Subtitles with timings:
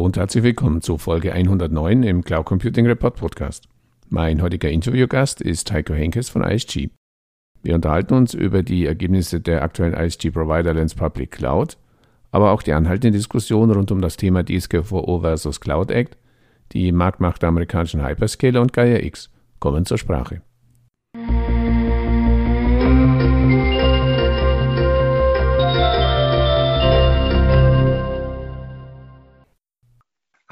[0.00, 3.68] Hallo und herzlich willkommen zu Folge 109 im Cloud Computing Report Podcast.
[4.08, 6.88] Mein heutiger Interviewgast ist Heiko Henkes von ISG.
[7.62, 11.76] Wir unterhalten uns über die Ergebnisse der aktuellen ISG Provider Lens Public Cloud,
[12.30, 16.16] aber auch die anhaltende Diskussion rund um das Thema DSGVO versus Cloud Act,
[16.72, 20.40] die Marktmacht der amerikanischen Hyperscaler und Gaia X kommen zur Sprache.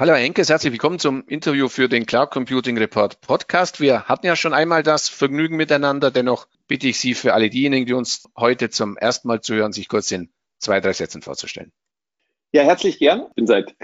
[0.01, 3.81] Hallo Herr Enkes, herzlich willkommen zum Interview für den Cloud Computing Report Podcast.
[3.81, 6.13] Wir hatten ja schon einmal das Vergnügen miteinander.
[6.13, 9.89] Dennoch bitte ich Sie für alle diejenigen, die uns heute zum ersten Mal zuhören, sich
[9.89, 10.31] kurz in
[10.61, 11.73] zwei, drei Sätzen vorzustellen.
[12.53, 13.25] Ja, herzlich gern.
[13.31, 13.75] Ich bin seit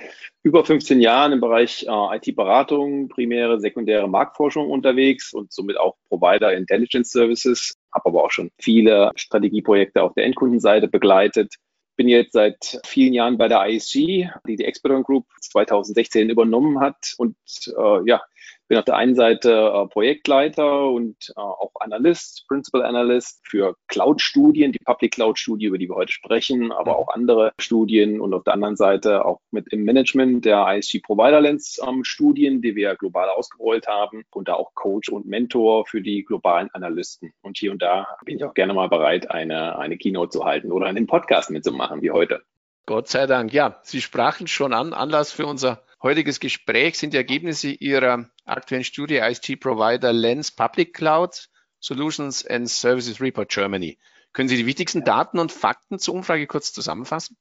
[0.44, 6.54] über 15 Jahren im Bereich äh, IT-Beratung, primäre, sekundäre Marktforschung unterwegs und somit auch Provider
[6.54, 7.74] Intelligence Services.
[7.92, 11.56] Habe aber auch schon viele Strategieprojekte auf der Endkundenseite begleitet
[11.96, 17.14] bin jetzt seit vielen Jahren bei der ISG, die die Expedon Group 2016 übernommen hat.
[17.18, 17.36] Und
[17.66, 18.22] äh, ja,
[18.68, 24.72] bin auf der einen Seite äh, Projektleiter und äh, auch Analyst, Principal Analyst für Cloud-Studien,
[24.72, 26.96] die Public Cloud-Studie, über die wir heute sprechen, aber mhm.
[26.96, 31.40] auch andere Studien und auf der anderen Seite auch mit im Management der ISG Provider
[31.40, 36.00] Lens ähm, Studien, die wir global ausgerollt haben und da auch Coach und Mentor für
[36.00, 37.32] die globalen Analysten.
[37.42, 40.72] Und hier und da bin ich auch gerne mal bereit, eine, eine Keynote zu halten
[40.72, 42.42] oder einen Podcast mitzumachen, wie heute.
[42.86, 43.52] Gott sei Dank.
[43.52, 44.92] Ja, Sie sprachen schon an.
[44.92, 50.94] Anlass für unser heutiges Gespräch sind die Ergebnisse Ihrer aktuellen Studie IST Provider Lens Public
[50.94, 51.48] Cloud
[51.80, 53.98] Solutions and Services Report Germany.
[54.34, 57.38] Können Sie die wichtigsten Daten und Fakten zur Umfrage kurz zusammenfassen?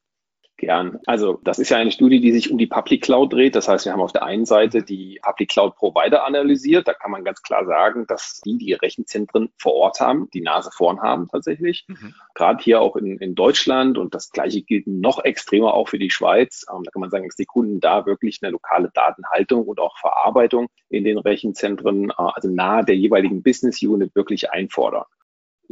[0.57, 0.99] Gern.
[1.07, 3.55] Also das ist ja eine Studie, die sich um die Public Cloud dreht.
[3.55, 6.87] Das heißt, wir haben auf der einen Seite die Public Cloud Provider analysiert.
[6.87, 10.69] Da kann man ganz klar sagen, dass die die Rechenzentren vor Ort haben, die Nase
[10.71, 11.85] vorn haben tatsächlich.
[11.87, 12.13] Mhm.
[12.35, 16.11] Gerade hier auch in, in Deutschland und das gleiche gilt noch extremer auch für die
[16.11, 16.65] Schweiz.
[16.69, 19.97] Ähm, da kann man sagen, dass die Kunden da wirklich eine lokale Datenhaltung und auch
[19.97, 25.05] Verarbeitung in den Rechenzentren, äh, also nahe der jeweiligen Business Unit wirklich einfordern.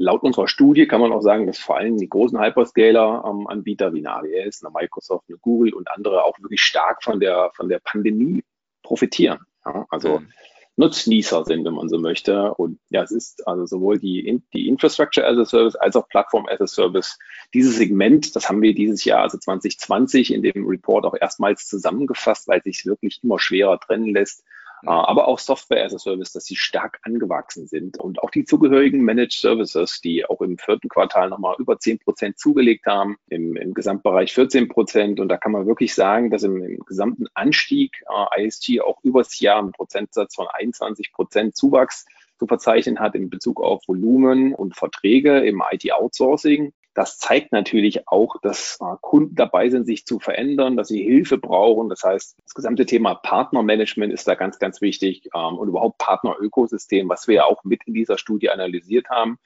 [0.02, 4.06] Laut unserer Studie kann man auch sagen, dass vor allem die großen Hyperscaler-Anbieter ähm, wie
[4.06, 7.80] eine AWS, eine Microsoft, eine Google und andere auch wirklich stark von der, von der
[7.80, 8.44] Pandemie
[8.84, 9.40] profitieren.
[9.66, 10.32] Ja, also mhm.
[10.78, 12.54] Nutznießer sind, wenn man so möchte.
[12.56, 16.48] Und ja, es ist also sowohl die, die Infrastructure as a Service als auch Plattform
[16.48, 17.20] as a Service.
[17.54, 22.48] Dieses Segment, das haben wir dieses Jahr, also 2020, in dem Report auch erstmals zusammengefasst,
[22.48, 24.44] weil sich wirklich immer schwerer trennen lässt
[24.90, 29.02] aber auch Software as a Service, dass sie stark angewachsen sind und auch die zugehörigen
[29.04, 33.74] Managed Services, die auch im vierten Quartal nochmal über zehn Prozent zugelegt haben, im, im
[33.74, 35.20] Gesamtbereich 14 Prozent.
[35.20, 39.40] Und da kann man wirklich sagen, dass im, im gesamten Anstieg äh, ISG auch übers
[39.40, 42.06] Jahr einen Prozentsatz von 21 Prozent Zuwachs
[42.40, 46.74] zu verzeichnen hat in Bezug auf Volumen und Verträge im IT-Outsourcing.
[46.94, 51.38] Das zeigt natürlich auch, dass äh, Kunden dabei sind, sich zu verändern, dass sie Hilfe
[51.38, 51.88] brauchen.
[51.88, 57.08] Das heißt, das gesamte Thema Partnermanagement ist da ganz, ganz wichtig ähm, und überhaupt Partnerökosystem,
[57.08, 59.38] was wir ja auch mit in dieser Studie analysiert haben,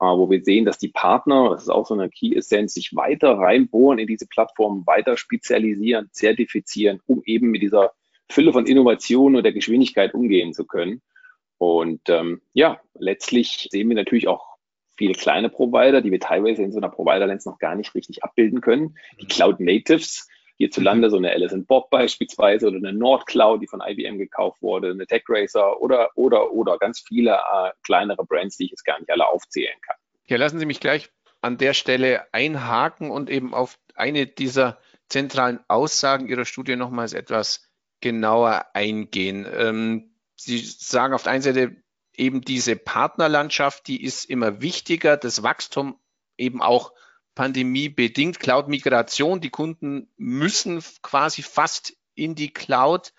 [0.00, 2.94] äh, wo wir sehen, dass die Partner, das ist auch so eine Key Essenz, sich
[2.94, 7.92] weiter reinbohren in diese Plattformen, weiter spezialisieren, zertifizieren, um eben mit dieser
[8.28, 11.00] Fülle von Innovationen und der Geschwindigkeit umgehen zu können.
[11.56, 14.49] Und ähm, ja, letztlich sehen wir natürlich auch
[15.00, 18.60] viele kleine Provider, die wir teilweise in so einer Provider-Lens noch gar nicht richtig abbilden
[18.60, 18.98] können.
[19.18, 19.28] Die mhm.
[19.28, 20.28] Cloud Natives,
[20.58, 21.10] hierzulande mhm.
[21.10, 25.80] so eine Alice Bob beispielsweise oder eine Nordcloud, die von IBM gekauft wurde, eine TechRacer
[25.80, 29.80] oder, oder, oder ganz viele äh, kleinere Brands, die ich jetzt gar nicht alle aufzählen
[29.80, 29.96] kann.
[30.26, 31.08] Ja, lassen Sie mich gleich
[31.40, 37.72] an der Stelle einhaken und eben auf eine dieser zentralen Aussagen Ihrer Studie nochmals etwas
[38.02, 39.46] genauer eingehen.
[39.50, 41.76] Ähm, Sie sagen auf der einen Seite,
[42.20, 45.16] eben diese Partnerlandschaft, die ist immer wichtiger.
[45.16, 45.98] Das Wachstum
[46.36, 46.92] eben auch
[47.34, 49.40] pandemiebedingt, Cloud-Migration.
[49.40, 53.14] Die Kunden müssen quasi fast in die Cloud.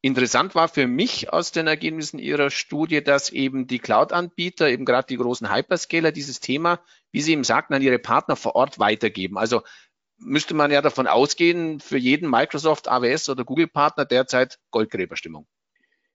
[0.00, 5.06] Interessant war für mich aus den Ergebnissen Ihrer Studie, dass eben die Cloud-Anbieter, eben gerade
[5.06, 6.80] die großen Hyperscaler, dieses Thema,
[7.12, 9.38] wie Sie eben sagten, an ihre Partner vor Ort weitergeben.
[9.38, 9.62] Also
[10.18, 15.46] müsste man ja davon ausgehen, für jeden Microsoft, AWS oder Google-Partner derzeit Goldgräberstimmung.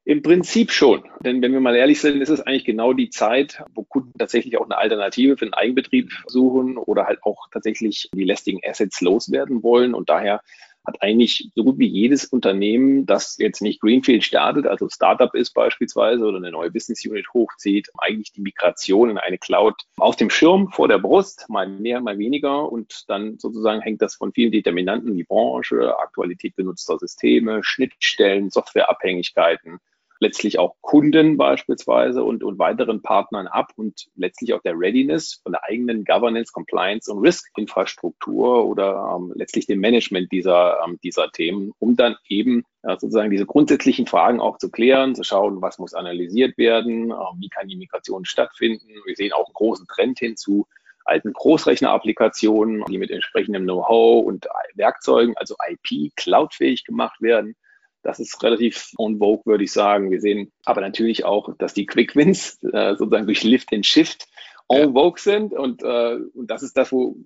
[0.07, 1.03] Im Prinzip schon.
[1.19, 4.57] Denn wenn wir mal ehrlich sind, ist es eigentlich genau die Zeit, wo Kunden tatsächlich
[4.57, 9.63] auch eine Alternative für den Eigenbetrieb suchen oder halt auch tatsächlich die lästigen Assets loswerden
[9.63, 9.93] wollen.
[9.93, 10.39] Und daher
[10.85, 15.53] hat eigentlich so gut wie jedes Unternehmen, das jetzt nicht Greenfield startet, also Startup ist
[15.53, 20.29] beispielsweise oder eine neue Business Unit hochzieht, eigentlich die Migration in eine Cloud auf dem
[20.29, 22.71] Schirm vor der Brust, mal mehr, mal weniger.
[22.71, 29.81] Und dann sozusagen hängt das von vielen Determinanten wie Branche, Aktualität benutzter Systeme, Schnittstellen, Softwareabhängigkeiten
[30.19, 35.51] letztlich auch Kunden beispielsweise und, und weiteren Partnern ab und letztlich auch der Readiness von
[35.51, 41.71] der eigenen Governance, Compliance und Risk-Infrastruktur oder ähm, letztlich dem Management dieser, ähm, dieser Themen,
[41.79, 45.93] um dann eben äh, sozusagen diese grundsätzlichen Fragen auch zu klären, zu schauen, was muss
[45.93, 48.87] analysiert werden, äh, wie kann die Migration stattfinden.
[49.05, 50.65] Wir sehen auch einen großen Trend hin zu
[51.07, 57.55] alten Großrechner-Applikationen, die mit entsprechendem Know-how und Werkzeugen, also IP, cloudfähig gemacht werden.
[58.07, 60.11] Das ist relativ on vogue, würde ich sagen.
[60.11, 64.29] Wir sehen aber natürlich auch, dass die Quick Wins äh, sozusagen durch Lift and Shift
[64.69, 65.51] en vogue sind.
[65.51, 67.17] Und, äh, und das ist das, wo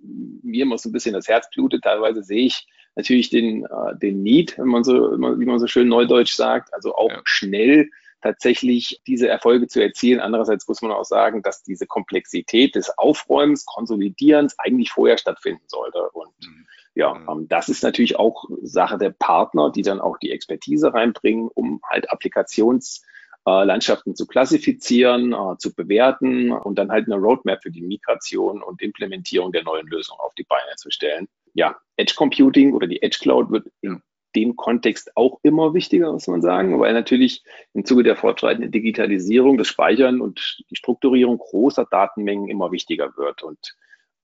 [0.42, 1.84] mir immer so ein bisschen das Herz blutet.
[1.84, 5.88] Teilweise sehe ich natürlich den, äh, den Need, wenn man so, wie man so schön
[5.88, 7.22] neudeutsch sagt, also auch ja.
[7.26, 7.88] schnell
[8.24, 10.20] tatsächlich diese Erfolge zu erzielen.
[10.20, 16.10] Andererseits muss man auch sagen, dass diese Komplexität des Aufräumens, Konsolidierens eigentlich vorher stattfinden sollte.
[16.10, 16.66] Und mhm.
[16.96, 17.30] Ja, mhm.
[17.30, 21.82] ähm, das ist natürlich auch Sache der Partner, die dann auch die Expertise reinbringen, um
[21.90, 28.62] halt Applikationslandschaften zu klassifizieren, äh, zu bewerten und dann halt eine Roadmap für die Migration
[28.62, 31.28] und Implementierung der neuen Lösung auf die Beine zu stellen.
[31.54, 34.02] Ja, Edge Computing oder die Edge Cloud wird in
[34.36, 37.44] dem Kontext auch immer wichtiger, muss man sagen, weil natürlich
[37.74, 43.44] im Zuge der fortschreitenden Digitalisierung das Speichern und die Strukturierung großer Datenmengen immer wichtiger wird
[43.44, 43.76] und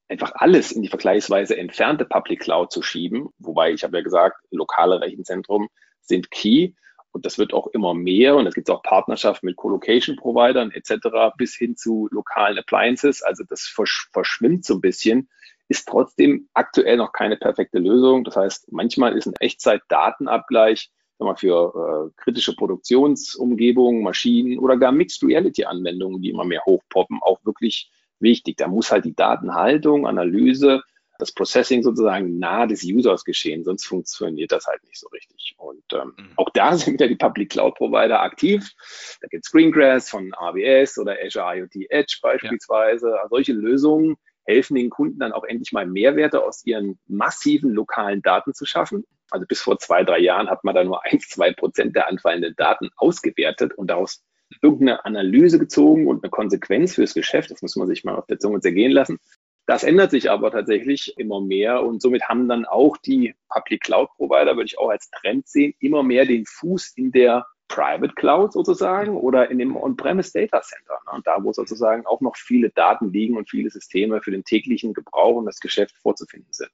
[0.10, 4.38] einfach alles in die vergleichsweise entfernte Public Cloud zu schieben, wobei ich habe ja gesagt,
[4.52, 5.68] lokale Rechenzentren
[6.02, 6.74] sind key
[7.12, 11.36] und das wird auch immer mehr und es gibt auch Partnerschaften mit Colocation-Providern etc.
[11.38, 13.22] bis hin zu lokalen Appliances.
[13.22, 13.62] Also das
[14.12, 15.30] verschwimmt so ein bisschen
[15.70, 18.24] ist trotzdem aktuell noch keine perfekte Lösung.
[18.24, 20.92] Das heißt, manchmal ist ein Echtzeit-Datenabgleich
[21.36, 27.92] für äh, kritische Produktionsumgebungen, Maschinen oder gar Mixed Reality-Anwendungen, die immer mehr hochpoppen, auch wirklich
[28.20, 28.58] wichtig.
[28.58, 30.82] Da muss halt die Datenhaltung, Analyse,
[31.20, 35.56] das Processing sozusagen nahe des Users geschehen, sonst funktioniert das halt nicht so richtig.
[35.58, 36.30] Und ähm, mhm.
[36.36, 38.72] auch da sind wieder die Public Cloud Provider aktiv.
[39.22, 43.10] Da gibt es Greengrass von AWS oder Azure IoT Edge beispielsweise.
[43.10, 43.28] Ja.
[43.30, 44.16] Solche Lösungen
[44.46, 49.04] helfen den Kunden dann auch endlich mal Mehrwerte aus ihren massiven lokalen Daten zu schaffen.
[49.30, 52.56] Also bis vor zwei, drei Jahren hat man da nur ein, zwei Prozent der anfallenden
[52.56, 54.24] Daten ausgewertet und daraus
[54.62, 57.52] irgendeine Analyse gezogen und eine Konsequenz fürs Geschäft.
[57.52, 59.20] Das muss man sich mal auf der Zunge zergehen lassen.
[59.66, 64.10] Das ändert sich aber tatsächlich immer mehr und somit haben dann auch die Public Cloud
[64.16, 68.54] Provider, würde ich auch als Trend sehen, immer mehr den Fuß in der Private Cloud
[68.54, 70.98] sozusagen oder in dem On-Premise Data Center.
[71.12, 71.22] Ne?
[71.26, 75.36] Da, wo sozusagen auch noch viele Daten liegen und viele Systeme für den täglichen Gebrauch
[75.36, 76.72] und das Geschäft vorzufinden sind.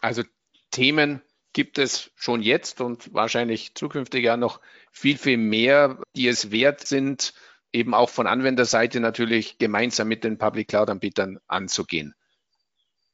[0.00, 0.22] Also
[0.70, 1.20] Themen
[1.52, 4.60] gibt es schon jetzt und wahrscheinlich zukünftig ja noch
[4.92, 7.34] viel, viel mehr, die es wert sind,
[7.72, 12.14] eben auch von Anwenderseite natürlich gemeinsam mit den Public Cloud-Anbietern anzugehen.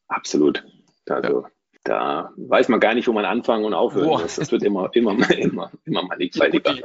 [0.09, 0.65] Absolut.
[1.09, 1.50] Also ja.
[1.85, 4.37] da weiß man gar nicht, wo man anfangen und aufhören muss.
[4.37, 6.77] Das wird immer, immer, immer, immer mannigfaltiger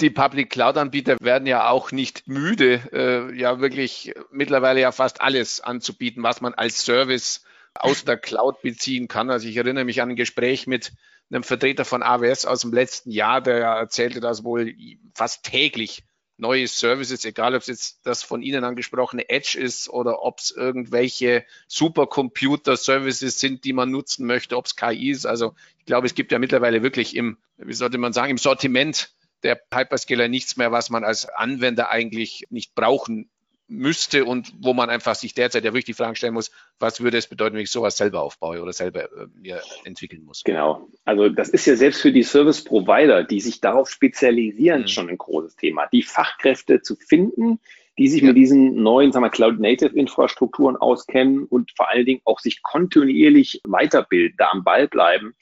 [0.00, 5.60] die Public Cloud-Anbieter werden ja auch nicht müde, äh, ja wirklich mittlerweile ja fast alles
[5.60, 9.30] anzubieten, was man als Service aus der Cloud beziehen kann.
[9.30, 10.92] Also ich erinnere mich an ein Gespräch mit
[11.30, 14.74] einem Vertreter von AWS aus dem letzten Jahr, der erzählte, dass wohl
[15.14, 16.04] fast täglich
[16.36, 20.50] neue Services, egal ob es jetzt das von Ihnen angesprochene Edge ist oder ob es
[20.50, 25.26] irgendwelche Supercomputer-Services sind, die man nutzen möchte, ob es KI ist.
[25.26, 29.14] Also ich glaube, es gibt ja mittlerweile wirklich im, wie sollte man sagen, im Sortiment
[29.42, 33.30] der Hyperscaler nichts mehr, was man als Anwender eigentlich nicht brauchen
[33.76, 37.18] müsste und wo man einfach sich derzeit ja wirklich die Frage stellen muss, was würde
[37.18, 40.42] es bedeuten, wenn ich sowas selber aufbaue oder selber äh, mir entwickeln muss?
[40.44, 40.88] Genau.
[41.04, 44.88] Also das ist ja selbst für die Service Provider, die sich darauf spezialisieren, mhm.
[44.88, 45.86] schon ein großes Thema.
[45.92, 47.60] Die Fachkräfte zu finden,
[47.98, 48.28] die sich ja.
[48.28, 54.36] mit diesen neuen sagen wir, Cloud-Native-Infrastrukturen auskennen und vor allen Dingen auch sich kontinuierlich weiterbilden,
[54.36, 55.34] da am Ball bleiben.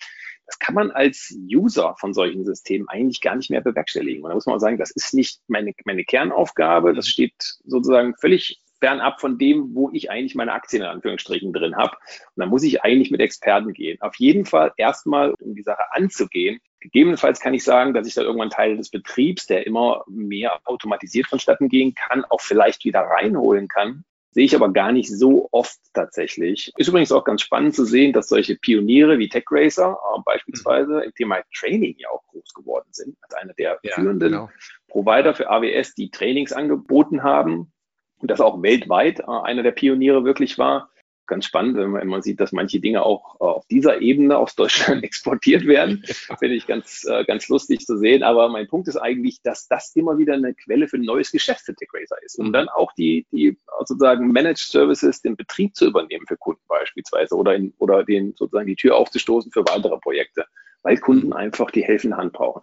[0.52, 4.22] Das kann man als User von solchen Systemen eigentlich gar nicht mehr bewerkstelligen.
[4.22, 6.92] Und da muss man auch sagen, das ist nicht meine, meine Kernaufgabe.
[6.92, 7.32] Das steht
[7.64, 11.96] sozusagen völlig fernab von dem, wo ich eigentlich meine Aktien in Anführungsstrichen drin habe.
[12.34, 13.98] Und da muss ich eigentlich mit Experten gehen.
[14.02, 16.60] Auf jeden Fall erstmal, um die Sache anzugehen.
[16.80, 21.28] Gegebenenfalls kann ich sagen, dass ich da irgendwann Teil des Betriebs, der immer mehr automatisiert
[21.28, 24.04] vonstatten gehen kann, auch vielleicht wieder reinholen kann.
[24.32, 26.72] Sehe ich aber gar nicht so oft tatsächlich.
[26.76, 31.02] Ist übrigens auch ganz spannend zu sehen, dass solche Pioniere wie TechRacer äh, beispielsweise mhm.
[31.02, 33.16] im Thema Training ja auch groß geworden sind.
[33.20, 34.50] Als einer der ja, führenden genau.
[34.88, 37.72] Provider für AWS, die Trainings angeboten haben
[38.18, 40.91] und das auch weltweit äh, einer der Pioniere wirklich war
[41.32, 44.54] ganz spannend, wenn man immer sieht, dass manche Dinge auch äh, auf dieser Ebene aus
[44.54, 46.04] Deutschland exportiert werden.
[46.38, 48.22] Finde ich ganz, äh, ganz lustig zu sehen.
[48.22, 51.62] Aber mein Punkt ist eigentlich, dass das immer wieder eine Quelle für ein neues Geschäft
[51.62, 52.52] für TechRacer ist, um mhm.
[52.52, 57.54] dann auch die, die sozusagen Managed Services, den Betrieb zu übernehmen für Kunden beispielsweise oder,
[57.54, 60.44] in, oder den sozusagen die Tür aufzustoßen für weitere Projekte,
[60.82, 61.32] weil Kunden mhm.
[61.32, 62.62] einfach die helfende Hand brauchen.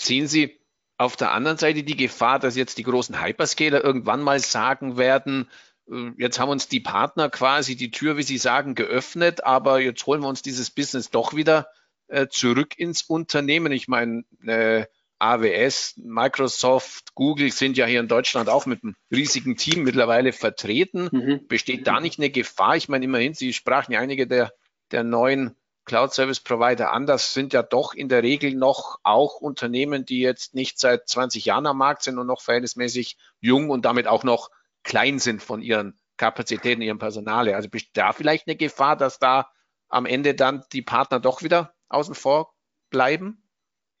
[0.00, 0.60] Sehen Sie
[0.98, 5.48] Auf der anderen Seite die Gefahr, dass jetzt die großen Hyperscaler irgendwann mal sagen werden,
[6.16, 10.22] jetzt haben uns die Partner quasi die Tür, wie Sie sagen, geöffnet, aber jetzt holen
[10.22, 11.68] wir uns dieses Business doch wieder
[12.08, 13.72] äh, zurück ins Unternehmen.
[13.72, 14.86] Ich meine, äh,
[15.18, 21.08] AWS, Microsoft, Google sind ja hier in Deutschland auch mit einem riesigen Team mittlerweile vertreten.
[21.10, 21.46] Mhm.
[21.46, 22.76] Besteht da nicht eine Gefahr?
[22.76, 24.52] Ich meine, immerhin, Sie sprachen ja einige der,
[24.90, 27.06] der neuen Cloud Service Provider an.
[27.06, 31.44] Das sind ja doch in der Regel noch auch Unternehmen, die jetzt nicht seit 20
[31.44, 34.50] Jahren am Markt sind und noch verhältnismäßig jung und damit auch noch
[34.84, 37.52] klein sind von ihren Kapazitäten, ihrem Personal.
[37.52, 39.50] Also besteht da vielleicht eine Gefahr, dass da
[39.88, 42.54] am Ende dann die Partner doch wieder außen vor
[42.90, 43.42] bleiben?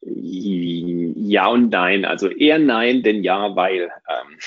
[0.00, 2.04] Ja und nein.
[2.04, 3.90] Also eher nein, denn ja, weil.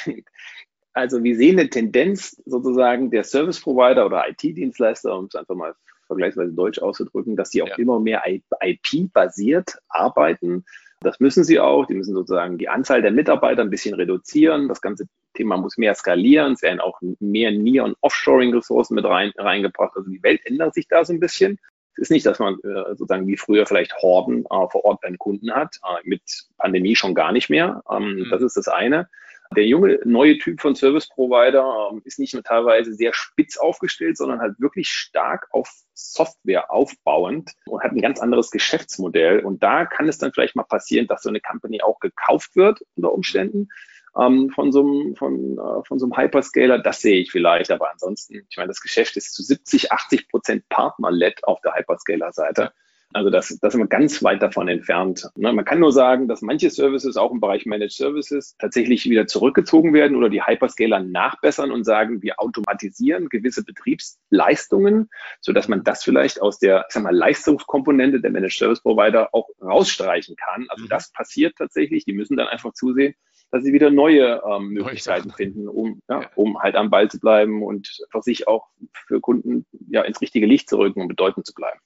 [0.06, 0.24] Ähm,
[0.94, 5.76] also wir sehen eine Tendenz sozusagen der Service Provider oder IT-Dienstleister, um es einfach mal
[6.08, 7.76] vergleichsweise deutsch auszudrücken, dass sie auch ja.
[7.76, 10.66] immer mehr IP-basiert arbeiten.
[11.02, 11.86] Das müssen sie auch.
[11.86, 14.68] Die müssen sozusagen die Anzahl der Mitarbeiter ein bisschen reduzieren.
[14.68, 16.54] Das ganze Thema muss mehr skalieren.
[16.54, 19.94] Es werden auch mehr Near- und Offshoring-Ressourcen mit rein, reingebracht.
[19.96, 21.60] Also die Welt ändert sich da so ein bisschen.
[21.94, 25.18] Es ist nicht, dass man äh, sozusagen wie früher vielleicht Horden äh, vor Ort beim
[25.18, 25.78] Kunden hat.
[25.84, 26.22] Äh, mit
[26.58, 27.84] Pandemie schon gar nicht mehr.
[27.90, 28.28] Ähm, mhm.
[28.30, 29.10] Das ist das eine.
[29.56, 34.18] Der junge neue Typ von Service Provider ähm, ist nicht nur teilweise sehr spitz aufgestellt,
[34.18, 39.40] sondern halt wirklich stark auf Software aufbauend und hat ein ganz anderes Geschäftsmodell.
[39.40, 42.82] Und da kann es dann vielleicht mal passieren, dass so eine Company auch gekauft wird
[42.96, 43.70] unter Umständen
[44.20, 46.80] ähm, von, so einem, von, äh, von so einem Hyperscaler.
[46.80, 47.72] Das sehe ich vielleicht.
[47.72, 52.72] Aber ansonsten, ich meine, das Geschäft ist zu 70, 80 Prozent Partner-led auf der Hyperscaler-Seite.
[53.14, 55.30] Also das, das sind wir ganz weit davon entfernt.
[55.36, 59.28] Ne, man kann nur sagen, dass manche Services auch im Bereich Managed Services tatsächlich wieder
[59.28, 65.10] zurückgezogen werden oder die Hyperscaler nachbessern und sagen, wir automatisieren gewisse Betriebsleistungen,
[65.40, 69.34] so dass man das vielleicht aus der ich sag mal, Leistungskomponente der Managed Service Provider
[69.34, 70.66] auch rausstreichen kann.
[70.68, 70.90] Also mhm.
[70.90, 72.04] das passiert tatsächlich.
[72.04, 73.16] Die müssen dann einfach zusehen,
[73.52, 76.30] dass sie wieder neue ähm, Möglichkeiten finden, um, ja, ja.
[76.36, 78.68] um halt am Ball zu bleiben und für sich auch
[79.08, 81.80] für Kunden ja ins richtige Licht zu rücken und bedeutend zu bleiben.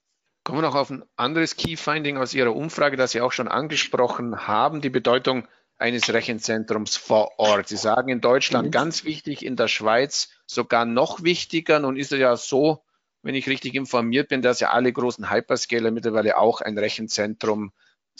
[0.44, 3.48] Kommen wir noch auf ein anderes Key Finding aus Ihrer Umfrage, das Sie auch schon
[3.48, 7.68] angesprochen haben, die Bedeutung eines Rechenzentrums vor Ort.
[7.68, 8.72] Sie sagen in Deutschland mhm.
[8.72, 11.80] ganz wichtig, in der Schweiz sogar noch wichtiger.
[11.80, 12.84] Nun ist es ja so,
[13.24, 17.72] wenn ich richtig informiert bin, dass ja alle großen Hyperscaler mittlerweile auch ein Rechenzentrum,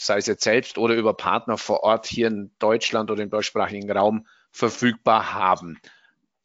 [0.06, 3.90] sei es jetzt selbst oder über Partner vor Ort hier in Deutschland oder im deutschsprachigen
[3.90, 5.80] Raum verfügbar haben.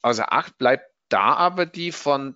[0.02, 2.36] Außer Acht bleibt da aber die von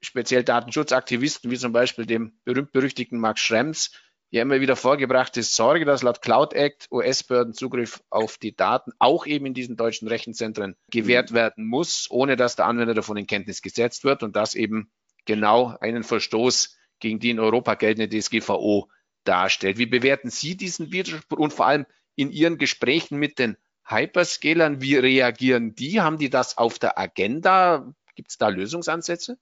[0.00, 3.90] speziell Datenschutzaktivisten wie zum Beispiel dem berühmt-berüchtigten Max Schrems
[4.30, 8.92] ja immer wieder vorgebracht ist, Sorge, dass laut Cloud Act US-Behörden Zugriff auf die Daten
[8.98, 11.34] auch eben in diesen deutschen Rechenzentren gewährt mhm.
[11.34, 14.90] werden muss, ohne dass der Anwender davon in Kenntnis gesetzt wird und das eben
[15.26, 18.88] genau einen Verstoß gegen die in Europa geltende DSGVO
[19.24, 19.78] darstellt.
[19.78, 21.86] Wie bewerten Sie diesen Widerspruch und vor allem
[22.16, 26.00] in Ihren Gesprächen mit den Hyperscalern, wie reagieren die?
[26.00, 27.92] Haben die das auf der Agenda?
[28.14, 29.38] Gibt es da Lösungsansätze?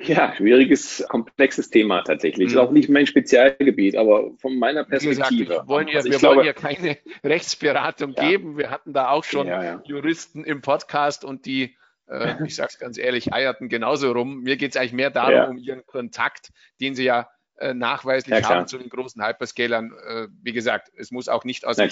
[0.00, 2.48] Ja, schwieriges, komplexes Thema tatsächlich.
[2.48, 2.52] Mhm.
[2.52, 5.44] Ist auch nicht mein Spezialgebiet, aber von meiner Perspektive.
[5.44, 8.28] Gesagt, wir wollen ja, also wir glaube, wollen ja keine Rechtsberatung ja.
[8.28, 8.58] geben.
[8.58, 9.82] Wir hatten da auch schon ja.
[9.84, 14.42] Juristen im Podcast und die, äh, ich sage es ganz ehrlich, eierten genauso rum.
[14.42, 18.66] Mir geht es eigentlich mehr darum, um ihren Kontakt, den sie ja äh, nachweislich haben
[18.66, 19.92] zu den großen Hyperscalern.
[20.06, 21.90] Äh, wie gesagt, es muss auch nicht aus dem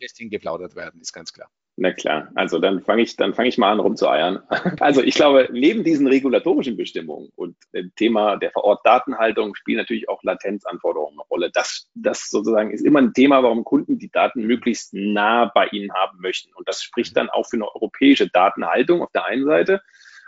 [0.00, 1.48] Testing geplaudert werden, ist ganz klar.
[1.76, 4.42] Na klar, also dann fange ich, dann fange ich mal an rumzueiern.
[4.80, 10.22] Also ich glaube, neben diesen regulatorischen Bestimmungen und dem Thema der Vor-Ort-Datenhaltung spielen natürlich auch
[10.22, 11.50] Latenzanforderungen eine Rolle.
[11.52, 15.92] Das, das sozusagen ist immer ein Thema, warum Kunden die Daten möglichst nah bei ihnen
[15.94, 16.52] haben möchten.
[16.54, 19.82] Und das spricht dann auch für eine europäische Datenhaltung auf der einen Seite.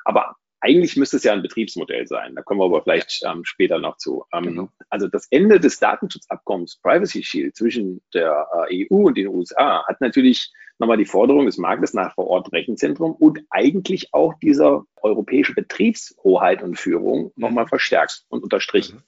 [0.04, 2.34] Aber eigentlich müsste es ja ein Betriebsmodell sein.
[2.34, 4.24] Da kommen wir aber vielleicht ähm, später noch zu.
[4.32, 4.68] Ähm, genau.
[4.88, 10.00] Also das Ende des Datenschutzabkommens Privacy Shield zwischen der äh, EU und den USA hat
[10.00, 15.54] natürlich nochmal die Forderung des Marktes nach vor Ort Rechenzentrum und eigentlich auch dieser europäische
[15.54, 18.96] Betriebshoheit und Führung nochmal verstärkt und unterstrichen.
[18.96, 19.02] Mhm.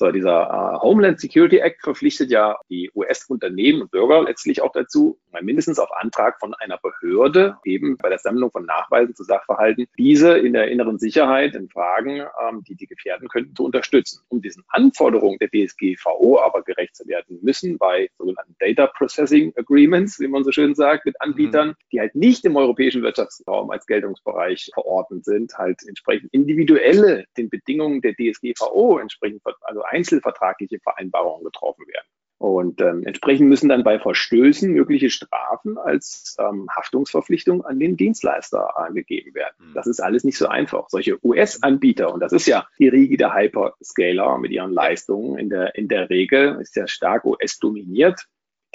[0.00, 5.18] So, dieser äh, Homeland Security Act verpflichtet ja die US-Unternehmen und Bürger letztlich auch dazu,
[5.42, 10.38] mindestens auf Antrag von einer Behörde, eben bei der Sammlung von Nachweisen zu Sachverhalten, diese
[10.38, 14.22] in der inneren Sicherheit in Fragen, ähm, die die gefährden könnten, zu unterstützen.
[14.28, 20.20] Um diesen Anforderungen der DSGVO aber gerecht zu werden, müssen bei sogenannten Data Processing Agreements,
[20.20, 21.74] wie man so schön sagt, mit Anbietern, mhm.
[21.90, 28.00] die halt nicht im europäischen Wirtschaftsraum als Geltungsbereich verordnet sind, halt entsprechend individuelle den Bedingungen
[28.00, 32.06] der DSGVO entsprechend, also einzelvertragliche Vereinbarungen getroffen werden.
[32.38, 38.78] Und ähm, entsprechend müssen dann bei Verstößen mögliche Strafen als ähm, Haftungsverpflichtung an den Dienstleister
[38.78, 39.54] angegeben werden.
[39.58, 39.74] Mhm.
[39.74, 40.88] Das ist alles nicht so einfach.
[40.88, 45.74] Solche US-Anbieter, und das ist ja die Riege der Hyperscaler mit ihren Leistungen in der,
[45.74, 48.26] in der Regel, ist ja stark US-dominiert.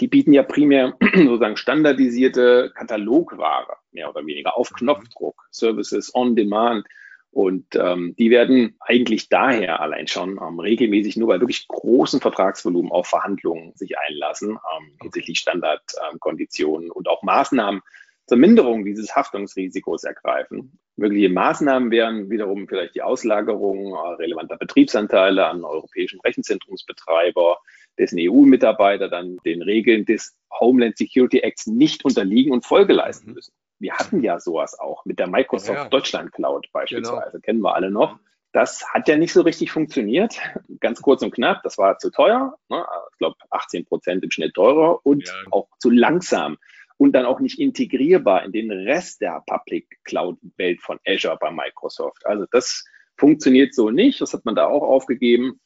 [0.01, 4.75] die bieten ja primär sozusagen standardisierte Katalogware, mehr oder weniger, auf mhm.
[4.75, 6.85] Knopfdruck, Services on Demand.
[7.33, 12.91] Und ähm, die werden eigentlich daher allein schon ähm, regelmäßig nur bei wirklich großen Vertragsvolumen
[12.91, 17.81] auf Verhandlungen sich einlassen, ähm, hinsichtlich Standardkonditionen ähm, und auch Maßnahmen
[18.27, 20.77] zur Minderung dieses Haftungsrisikos ergreifen.
[20.95, 27.57] Mögliche Maßnahmen wären wiederum vielleicht die Auslagerung äh, relevanter Betriebsanteile an europäischen Rechenzentrumsbetreiber,
[27.97, 33.33] dessen EU-Mitarbeiter dann den Regeln des Homeland Security Acts nicht unterliegen und Folge leisten mhm.
[33.33, 33.53] müssen.
[33.83, 35.89] Wir hatten ja sowas auch mit der Microsoft ja.
[35.89, 37.41] Deutschland Cloud beispielsweise, genau.
[37.41, 38.17] kennen wir alle noch.
[38.53, 40.39] Das hat ja nicht so richtig funktioniert.
[40.79, 42.85] Ganz kurz und knapp, das war zu teuer, ne?
[43.11, 45.33] ich glaube 18 Prozent im Schnitt teurer und ja.
[45.51, 46.57] auch zu langsam
[46.95, 51.51] und dann auch nicht integrierbar in den Rest der Public Cloud Welt von Azure bei
[51.51, 52.25] Microsoft.
[52.25, 52.85] Also das
[53.17, 54.21] funktioniert so nicht.
[54.21, 55.59] Das hat man da auch aufgegeben.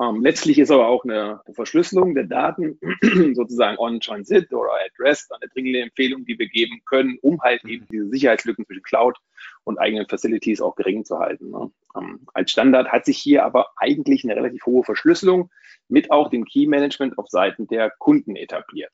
[0.00, 2.78] Ähm, letztlich ist aber auch eine Verschlüsselung der Daten
[3.34, 7.64] sozusagen on Transit oder at rest eine dringende Empfehlung, die wir geben können, um halt
[7.64, 7.88] eben mhm.
[7.90, 9.16] diese Sicherheitslücken zwischen Cloud
[9.64, 11.50] und eigenen Facilities auch gering zu halten.
[11.50, 11.70] Ne?
[11.96, 15.50] Ähm, als Standard hat sich hier aber eigentlich eine relativ hohe Verschlüsselung
[15.88, 18.92] mit auch dem Key Management auf Seiten der Kunden etabliert.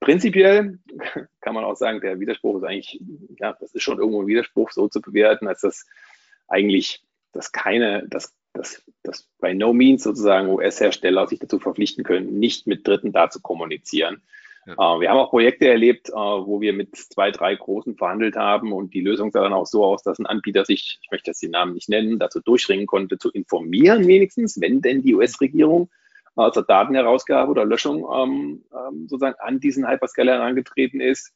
[0.00, 0.78] Prinzipiell
[1.40, 3.00] kann man auch sagen, der Widerspruch ist eigentlich,
[3.38, 5.86] ja, das ist schon irgendwo ein Widerspruch, so zu bewerten, als das
[6.48, 12.38] eigentlich, dass keine, dass, dass, dass bei no means sozusagen US-Hersteller sich dazu verpflichten können,
[12.38, 14.22] nicht mit Dritten da zu kommunizieren.
[14.66, 14.74] Ja.
[14.74, 18.72] Uh, wir haben auch Projekte erlebt, uh, wo wir mit zwei, drei Großen verhandelt haben
[18.72, 21.42] und die Lösung sah dann auch so aus, dass ein Anbieter sich, ich möchte jetzt
[21.42, 25.88] den Namen nicht nennen, dazu durchringen konnte, zu informieren wenigstens, wenn denn die US-Regierung
[26.36, 31.32] also Datenherausgabe oder Löschung ähm, ähm, sozusagen an diesen Hyperscaler herangetreten ist.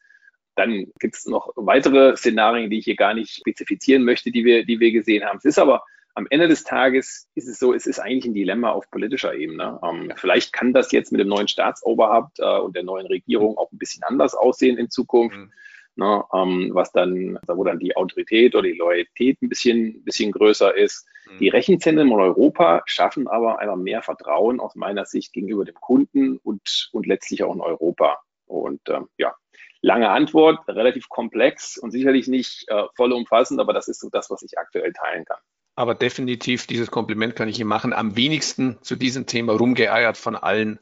[0.57, 4.65] Dann gibt es noch weitere Szenarien, die ich hier gar nicht spezifizieren möchte, die wir,
[4.65, 5.39] die wir gesehen haben.
[5.39, 8.71] Es ist aber am Ende des Tages ist es so, es ist eigentlich ein Dilemma
[8.71, 9.81] auf politischer Ebene.
[9.83, 13.71] Ähm, vielleicht kann das jetzt mit dem neuen Staatsoberhaupt äh, und der neuen Regierung auch
[13.73, 15.37] ein bisschen anders aussehen in Zukunft.
[15.37, 15.53] Mhm
[15.97, 20.77] ne, ähm, was dann, wo dann die Autorität oder die Loyalität ein bisschen, bisschen größer
[20.77, 21.07] ist.
[21.31, 21.39] Mhm.
[21.39, 26.39] Die Rechenzentren in Europa schaffen aber einfach mehr Vertrauen aus meiner Sicht gegenüber dem Kunden
[26.39, 28.19] und, und letztlich auch in Europa.
[28.47, 29.35] Und ähm, ja,
[29.81, 34.43] lange Antwort, relativ komplex und sicherlich nicht äh, vollumfassend, aber das ist so das, was
[34.43, 35.39] ich aktuell teilen kann.
[35.77, 37.93] Aber definitiv, dieses Kompliment kann ich ihm machen.
[37.93, 40.79] Am wenigsten zu diesem Thema rumgeeiert von allen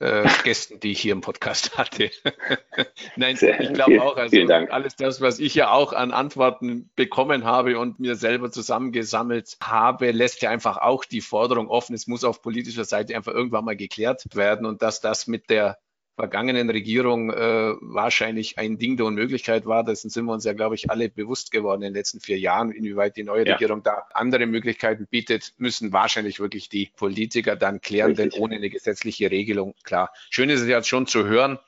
[0.00, 2.10] äh, Gästen, die ich hier im Podcast hatte.
[3.16, 7.44] Nein, Sehr, ich glaube auch, also alles das, was ich ja auch an Antworten bekommen
[7.44, 11.94] habe und mir selber zusammengesammelt habe, lässt ja einfach auch die Forderung offen.
[11.94, 15.78] Es muss auf politischer Seite einfach irgendwann mal geklärt werden und dass das mit der
[16.14, 19.82] vergangenen Regierung äh, wahrscheinlich ein Ding der Unmöglichkeit war.
[19.84, 22.70] Dessen sind wir uns ja, glaube ich, alle bewusst geworden in den letzten vier Jahren.
[22.70, 23.54] Inwieweit die neue ja.
[23.54, 28.32] Regierung da andere Möglichkeiten bietet, müssen wahrscheinlich wirklich die Politiker dann klären, Richtig.
[28.32, 30.12] denn ohne eine gesetzliche Regelung, klar.
[30.30, 31.58] Schön ist es ja schon zu hören,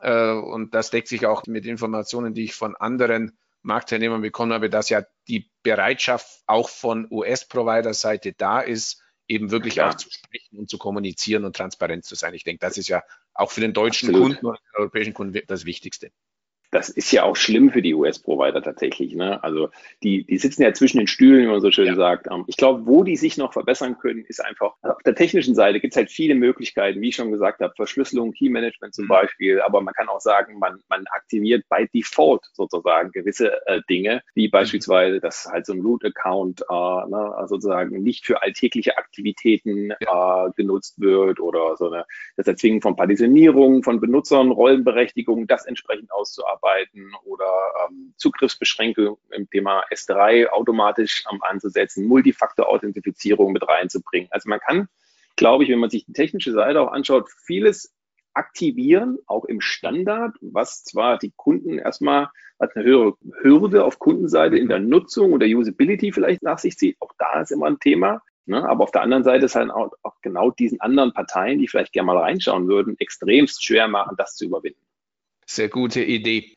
[0.00, 4.70] äh, und das deckt sich auch mit Informationen, die ich von anderen Marktteilnehmern bekommen habe,
[4.70, 10.58] dass ja die Bereitschaft auch von US-Provider-Seite da ist, eben wirklich ja, auch zu sprechen
[10.58, 12.34] und zu kommunizieren und transparent zu sein.
[12.34, 14.32] Ich denke, das ist ja auch für den deutschen Absolut.
[14.32, 16.10] Kunden und den europäischen Kunden das Wichtigste
[16.70, 19.14] das ist ja auch schlimm für die US-Provider tatsächlich.
[19.14, 19.42] Ne?
[19.42, 19.70] Also
[20.02, 21.94] die, die sitzen ja zwischen den Stühlen, wie man so schön ja.
[21.96, 22.28] sagt.
[22.30, 25.54] Ähm, ich glaube, wo die sich noch verbessern können, ist einfach, also auf der technischen
[25.54, 29.06] Seite gibt es halt viele Möglichkeiten, wie ich schon gesagt habe, Verschlüsselung, Key Management zum
[29.06, 29.08] mhm.
[29.08, 34.22] Beispiel, aber man kann auch sagen, man, man aktiviert by Default sozusagen gewisse äh, Dinge,
[34.34, 34.52] wie mhm.
[34.52, 40.46] beispielsweise, dass halt so ein Root-Account äh, ne, sozusagen nicht für alltägliche Aktivitäten ja.
[40.46, 42.04] äh, genutzt wird oder so eine,
[42.36, 47.50] das Erzwingen von Partitionierung von Benutzern, Rollenberechtigung, das entsprechend auszuarbeiten arbeiten oder
[47.88, 54.28] ähm, Zugriffsbeschränkungen im Thema S3 automatisch ähm, anzusetzen, Multifaktor-Authentifizierung mit reinzubringen.
[54.30, 54.88] Also man kann,
[55.36, 57.94] glaube ich, wenn man sich die technische Seite auch anschaut, vieles
[58.34, 64.56] aktivieren, auch im Standard, was zwar die Kunden erstmal als eine höhere Hürde auf Kundenseite
[64.56, 66.96] in der Nutzung und der Usability vielleicht nach sich zieht.
[67.00, 68.22] Auch da ist immer ein Thema.
[68.46, 68.68] Ne?
[68.68, 71.92] Aber auf der anderen Seite ist halt auch, auch genau diesen anderen Parteien, die vielleicht
[71.92, 74.80] gerne mal reinschauen würden, extremst schwer machen, das zu überwinden.
[75.52, 76.54] Sehr gute Idee.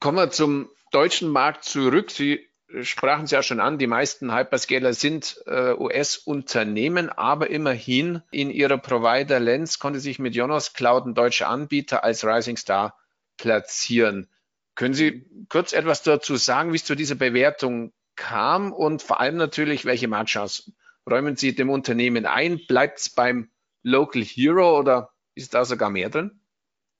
[0.00, 2.10] Kommen wir zum deutschen Markt zurück.
[2.10, 2.44] Sie
[2.82, 8.78] sprachen es ja schon an, die meisten Hyperscaler sind äh, US-Unternehmen, aber immerhin in ihrer
[8.78, 12.98] Provider Lens konnte sich mit Jonas Cloud ein deutscher Anbieter als Rising Star
[13.36, 14.28] platzieren.
[14.74, 19.36] Können Sie kurz etwas dazu sagen, wie es zu dieser Bewertung kam und vor allem
[19.36, 20.74] natürlich, welche Marktchancen
[21.08, 22.60] räumen Sie dem Unternehmen ein?
[22.66, 23.52] Bleibt es beim
[23.84, 26.40] Local Hero oder ist da sogar mehr drin?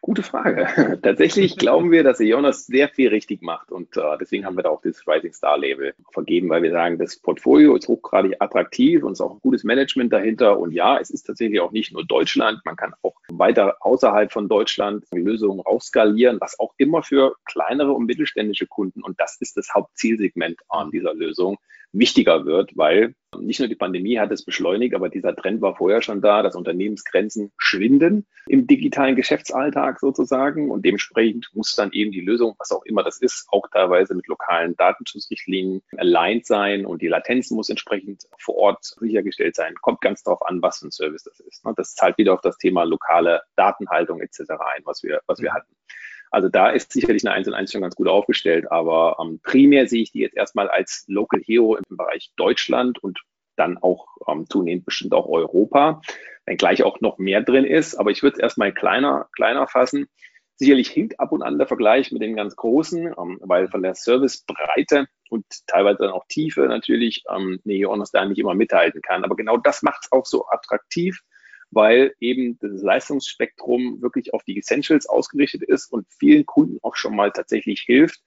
[0.05, 0.99] Gute Frage.
[1.03, 4.69] Tatsächlich glauben wir, dass Jonas sehr viel richtig macht und äh, deswegen haben wir da
[4.69, 9.13] auch das Rising Star Label vergeben, weil wir sagen, das Portfolio ist hochgradig attraktiv und
[9.13, 10.59] es ist auch ein gutes Management dahinter.
[10.59, 14.47] Und ja, es ist tatsächlich auch nicht nur Deutschland, man kann auch weiter außerhalb von
[14.47, 19.03] Deutschland Lösungen aufskalieren, was auch immer für kleinere und mittelständische Kunden.
[19.03, 21.57] Und das ist das Hauptzielsegment an dieser Lösung
[21.95, 26.03] wichtiger wird, weil nicht nur die Pandemie hat es beschleunigt, aber dieser Trend war vorher
[26.03, 32.21] schon da, dass Unternehmensgrenzen schwinden im digitalen Geschäftsalltag sozusagen und dementsprechend muss dann eben die
[32.21, 37.09] Lösung, was auch immer das ist, auch teilweise mit lokalen Datenschutzrichtlinien aligned sein und die
[37.09, 39.75] Latenz muss entsprechend vor Ort sichergestellt sein.
[39.81, 41.63] Kommt ganz darauf an, was für ein Service das ist.
[41.77, 44.41] Das zahlt wieder auf das Thema lokale Datenhaltung etc.
[44.51, 45.75] ein, was wir, was wir hatten.
[46.35, 49.87] Also da ist sicherlich eine 1 und 1 schon ganz gut aufgestellt, aber ähm, primär
[49.87, 53.21] sehe ich die jetzt erstmal als Local Hero im Bereich Deutschland und
[53.57, 56.01] dann auch ähm, zunehmend bestimmt auch Europa,
[56.45, 57.95] wenngleich auch noch mehr drin ist.
[57.95, 60.07] Aber ich würde es erstmal kleiner, kleiner fassen.
[60.57, 63.95] Sicherlich hinkt ab und an der Vergleich mit den ganz Großen, ähm, weil von der
[63.95, 69.25] Servicebreite und teilweise dann auch Tiefe natürlich ähm, Neonos da nicht immer mithalten kann.
[69.25, 71.21] Aber genau das macht es auch so attraktiv,
[71.75, 77.17] weil eben das Leistungsspektrum wirklich auf die Essentials ausgerichtet ist und vielen Kunden auch schon
[77.17, 78.21] mal tatsächlich hilft,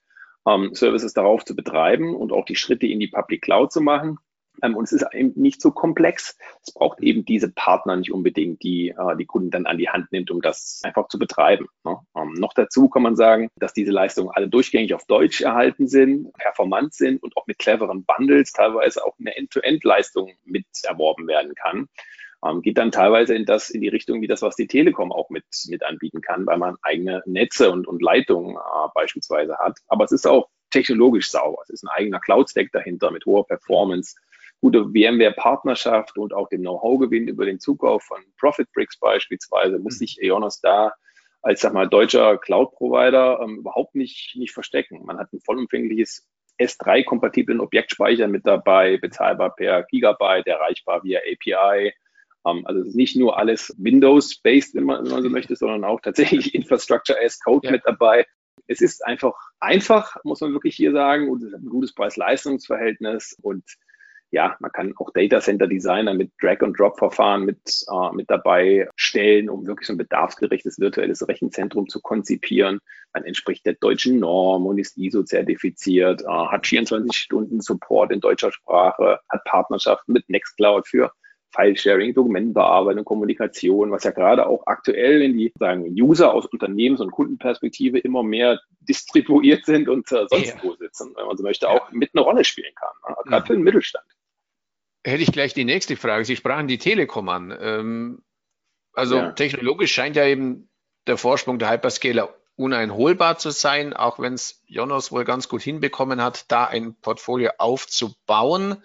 [0.46, 4.18] ähm, Services darauf zu betreiben und auch die Schritte in die Public Cloud zu machen.
[4.62, 6.36] Ähm, und es ist eben nicht so komplex.
[6.66, 10.10] Es braucht eben diese Partner nicht unbedingt, die äh, die Kunden dann an die Hand
[10.12, 11.66] nimmt, um das einfach zu betreiben.
[11.84, 11.98] Ne?
[12.16, 16.32] Ähm, noch dazu kann man sagen, dass diese Leistungen alle durchgängig auf Deutsch erhalten sind,
[16.34, 21.88] performant sind und auch mit cleveren Bundles teilweise auch eine End-to-End-Leistung mit erworben werden kann
[22.44, 25.30] ähm, geht dann teilweise in das, in die Richtung wie das, was die Telekom auch
[25.30, 29.78] mit, mit anbieten kann, weil man eigene Netze und, und Leitungen äh, beispielsweise hat.
[29.88, 31.62] Aber es ist auch technologisch sauber.
[31.64, 34.16] Es ist ein eigener Cloud-Stack dahinter mit hoher Performance,
[34.60, 39.98] gute VMware-Partnerschaft und auch dem Know-how-Gewinn über den Zukauf von ProfitBricks beispielsweise, muss mhm.
[39.98, 40.92] sich Eonos da
[41.42, 45.04] als sag mal deutscher Cloud-Provider ähm, überhaupt nicht, nicht verstecken.
[45.04, 46.26] Man hat ein vollumfängliches
[46.60, 51.92] S3-kompatiblen Objektspeicher mit dabei, bezahlbar per Gigabyte, erreichbar via API,
[52.42, 56.00] also es ist nicht nur alles Windows-based, wenn man, wenn man so möchte, sondern auch
[56.00, 57.72] tatsächlich Infrastructure as Code ja.
[57.72, 58.26] mit dabei.
[58.66, 63.36] Es ist einfach einfach, muss man wirklich hier sagen, und es hat ein gutes Preis-Leistungs-Verhältnis
[63.42, 63.64] und
[64.30, 69.66] ja, man kann auch Data Center Designer mit Drag-and-Drop-Verfahren mit, äh, mit dabei stellen, um
[69.66, 72.80] wirklich so ein bedarfsgerechtes virtuelles Rechenzentrum zu konzipieren.
[73.14, 78.52] Dann entspricht der deutschen Norm und ist ISO-zertifiziert, äh, hat 24 Stunden Support in deutscher
[78.52, 81.10] Sprache, hat Partnerschaften mit Nextcloud für
[81.50, 87.10] File-Sharing, Dokumentenbearbeitung, Kommunikation, was ja gerade auch aktuell in die sagen, User aus Unternehmens- und
[87.10, 90.62] Kundenperspektive immer mehr distribuiert sind und äh, sonst ja.
[90.62, 93.16] wo sitzen, wenn man so möchte, auch mit einer Rolle spielen kann, ne?
[93.24, 94.04] gerade für den Mittelstand.
[95.04, 96.24] Hätte ich gleich die nächste Frage.
[96.24, 97.56] Sie sprachen die Telekom an.
[97.58, 98.22] Ähm,
[98.92, 99.32] also ja.
[99.32, 100.68] technologisch scheint ja eben
[101.06, 106.20] der Vorsprung der Hyperscaler uneinholbar zu sein, auch wenn es Jonas wohl ganz gut hinbekommen
[106.20, 108.82] hat, da ein Portfolio aufzubauen.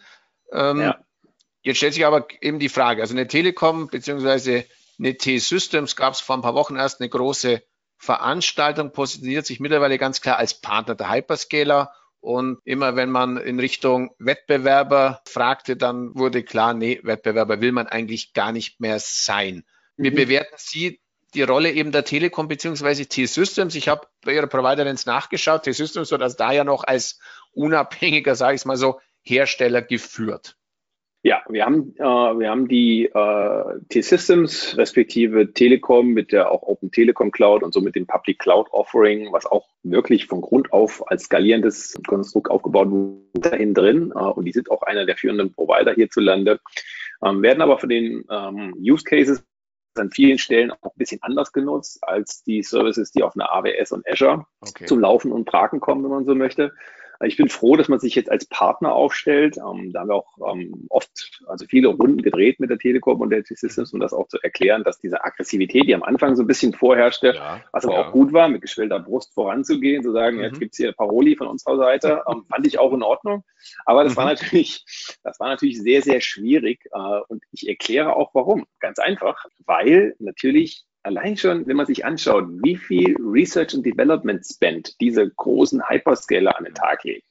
[0.51, 1.02] Ähm, ja.
[1.63, 4.65] Jetzt stellt sich aber eben die Frage, also eine Telekom beziehungsweise
[4.99, 7.63] eine T-Systems gab es vor ein paar Wochen erst eine große
[7.97, 11.93] Veranstaltung, positioniert sich mittlerweile ganz klar als Partner der Hyperscaler.
[12.19, 17.87] Und immer wenn man in Richtung Wettbewerber fragte, dann wurde klar, nee, Wettbewerber will man
[17.87, 19.63] eigentlich gar nicht mehr sein.
[19.97, 20.15] Wie mhm.
[20.15, 21.01] bewerten Sie
[21.33, 23.75] die Rolle eben der Telekom beziehungsweise T-Systems?
[23.75, 25.63] Ich habe bei Ihrer Providerin nachgeschaut.
[25.63, 27.19] T-Systems wird also da ja noch als
[27.51, 30.57] unabhängiger, sage ich mal so, Hersteller geführt.
[31.25, 36.91] Ja, wir haben, äh, wir haben die äh, T-Systems respektive Telekom mit der auch Open
[36.91, 41.09] Telekom Cloud und so mit dem Public Cloud Offering, was auch wirklich von Grund auf
[41.09, 44.11] als skalierendes Konstrukt aufgebaut wurde, dahin drin.
[44.13, 46.59] Äh, und die sind auch einer der führenden Provider hierzulande,
[47.23, 49.45] ähm, werden aber für den ähm, Use Cases
[49.95, 53.93] an vielen Stellen auch ein bisschen anders genutzt als die Services, die auf einer AWS
[53.93, 54.87] und Azure okay.
[54.87, 56.73] zum Laufen und Tragen kommen, wenn man so möchte.
[57.25, 59.57] Ich bin froh, dass man sich jetzt als Partner aufstellt.
[59.57, 63.29] Ähm, da haben wir auch ähm, oft, also viele Runden gedreht mit der Telekom und
[63.29, 66.47] der T-Systems, um das auch zu erklären, dass diese Aggressivität, die am Anfang so ein
[66.47, 68.07] bisschen vorherrschte, ja, was aber ja.
[68.07, 70.43] auch gut war, mit geschwellter Brust voranzugehen, zu sagen, mhm.
[70.43, 73.43] jetzt gibt's hier Paroli von unserer Seite, ähm, fand ich auch in Ordnung.
[73.85, 74.17] Aber das mhm.
[74.17, 74.85] war natürlich,
[75.23, 76.85] das war natürlich sehr, sehr schwierig.
[76.91, 78.65] Äh, und ich erkläre auch warum.
[78.79, 84.43] Ganz einfach, weil natürlich allein schon, wenn man sich anschaut, wie viel Research and Development
[84.45, 87.25] Spend diese großen Hyperscaler an den Tag legen.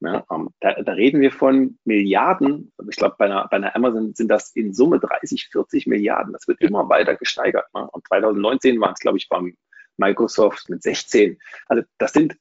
[0.00, 2.72] Ja, um, ähm, da, da, reden wir von Milliarden.
[2.90, 6.32] Ich glaube, bei einer, bei einer Amazon sind das in Summe 30, 40 Milliarden.
[6.32, 7.66] Das wird immer weiter gesteigert.
[7.72, 7.88] Ne?
[7.92, 9.56] Und 2019 waren es, glaube ich, beim
[9.98, 11.38] Microsoft mit 16.
[11.68, 12.36] Also das sind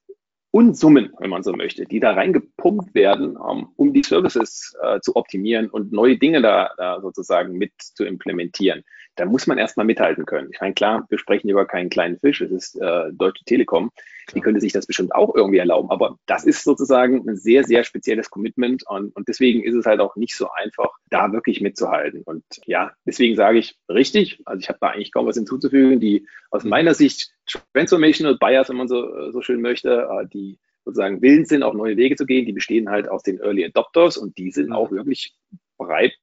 [0.49, 4.99] Unsummen, wenn man so möchte, die da reingepumpt gepumpt werden, ähm, um die Services äh,
[4.99, 8.83] zu optimieren und neue Dinge da, da sozusagen mit zu implementieren.
[9.15, 10.49] Da muss man erstmal mithalten können.
[10.53, 13.91] Ich meine, klar, wir sprechen über keinen kleinen Fisch, es ist äh, Deutsche Telekom.
[14.33, 15.91] Die könnte sich das bestimmt auch irgendwie erlauben.
[15.91, 19.99] Aber das ist sozusagen ein sehr, sehr spezielles Commitment und, und deswegen ist es halt
[19.99, 22.23] auch nicht so einfach, da wirklich mitzuhalten.
[22.23, 25.99] Und ja, deswegen sage ich richtig, also ich habe da eigentlich kaum was hinzuzufügen.
[25.99, 26.69] Die aus mhm.
[26.69, 27.31] meiner Sicht
[27.73, 31.97] Transformational Buyers, wenn man so, so schön möchte, äh, die sozusagen willens sind, auch neue
[31.97, 34.75] Wege zu gehen, die bestehen halt aus den Early Adopters und die sind mhm.
[34.75, 35.35] auch wirklich
[35.77, 36.13] bereit,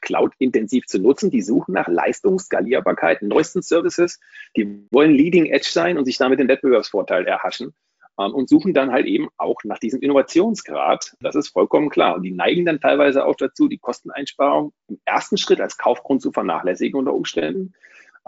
[0.00, 1.30] Cloud intensiv zu nutzen.
[1.30, 4.20] Die suchen nach Leistung, Skalierbarkeit, neuesten Services.
[4.56, 7.74] Die wollen Leading Edge sein und sich damit den Wettbewerbsvorteil erhaschen
[8.18, 11.16] ähm, und suchen dann halt eben auch nach diesem Innovationsgrad.
[11.20, 12.16] Das ist vollkommen klar.
[12.16, 16.32] Und die neigen dann teilweise auch dazu, die Kosteneinsparung im ersten Schritt als Kaufgrund zu
[16.32, 17.74] vernachlässigen unter Umständen.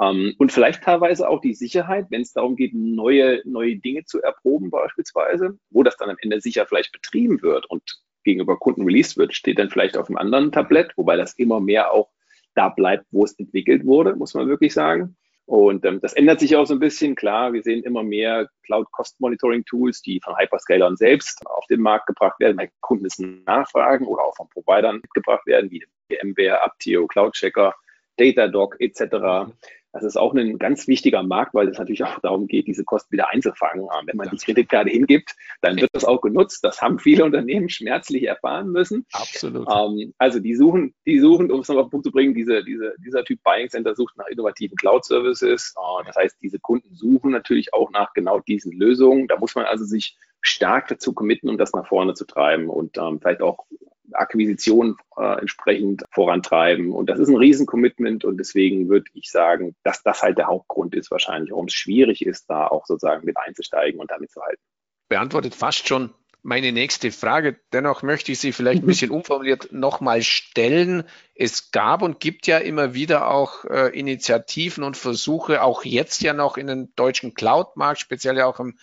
[0.01, 4.23] Ähm, und vielleicht teilweise auch die Sicherheit, wenn es darum geht, neue, neue Dinge zu
[4.23, 9.17] erproben beispielsweise, wo das dann am Ende sicher vielleicht betrieben wird und gegenüber Kunden released
[9.17, 12.11] wird, steht dann vielleicht auf einem anderen Tablett, wobei das immer mehr auch
[12.55, 15.17] da bleibt, wo es entwickelt wurde, muss man wirklich sagen.
[15.47, 17.15] Und ähm, das ändert sich auch so ein bisschen.
[17.15, 22.57] Klar, wir sehen immer mehr Cloud-Cost-Monitoring-Tools, die von Hyperscalern selbst auf den Markt gebracht werden,
[22.57, 27.75] weil Kunden es nachfragen oder auch von Providern mitgebracht werden, wie VMware, Aptio, Cloud Checker,
[28.19, 29.53] Datadog etc.
[29.93, 33.13] Das ist auch ein ganz wichtiger Markt, weil es natürlich auch darum geht, diese Kosten
[33.13, 33.87] wieder einzufangen.
[34.07, 36.65] Wenn man die Kreditkarte hingibt, dann wird das auch genutzt.
[36.65, 39.05] Das haben viele Unternehmen schmerzlich erfahren müssen.
[39.13, 39.69] Absolut.
[39.71, 42.65] Ähm, also die suchen, die suchen, um es noch auf den Punkt zu bringen, diese,
[42.65, 45.75] diese, dieser Typ Buying Center sucht nach innovativen Cloud Services.
[45.77, 49.29] Äh, das heißt, diese Kunden suchen natürlich auch nach genau diesen Lösungen.
[49.29, 52.97] Da muss man also sich stark dazu committen, um das nach vorne zu treiben und
[52.97, 53.67] ähm, vielleicht auch
[54.15, 56.93] Akquisition äh, entsprechend vorantreiben.
[56.93, 60.95] Und das ist ein Riesencommitment und deswegen würde ich sagen, dass das halt der Hauptgrund
[60.95, 64.63] ist wahrscheinlich, warum es schwierig ist, da auch sozusagen mit einzusteigen und damit zu halten.
[65.09, 67.57] Beantwortet fast schon meine nächste Frage.
[67.73, 71.05] Dennoch möchte ich sie vielleicht ein bisschen umformuliert nochmal stellen.
[71.35, 76.33] Es gab und gibt ja immer wieder auch äh, Initiativen und Versuche, auch jetzt ja
[76.33, 78.77] noch in den deutschen Cloud-Markt, speziell ja auch im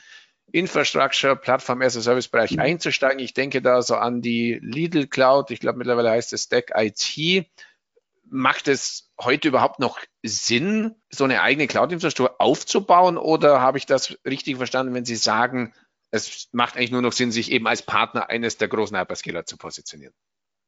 [0.52, 2.60] Infrastructure, Plattform as a Service Bereich mhm.
[2.60, 3.20] einzusteigen.
[3.20, 5.52] Ich denke da so an die Lidl Cloud.
[5.52, 7.46] Ich glaube, mittlerweile heißt es Stack IT.
[8.32, 13.18] Macht es heute überhaupt noch Sinn, so eine eigene Cloud-Infrastruktur aufzubauen?
[13.18, 15.74] Oder habe ich das richtig verstanden, wenn Sie sagen,
[16.12, 19.58] es macht eigentlich nur noch Sinn, sich eben als Partner eines der großen Hyperscaler zu
[19.58, 20.14] positionieren?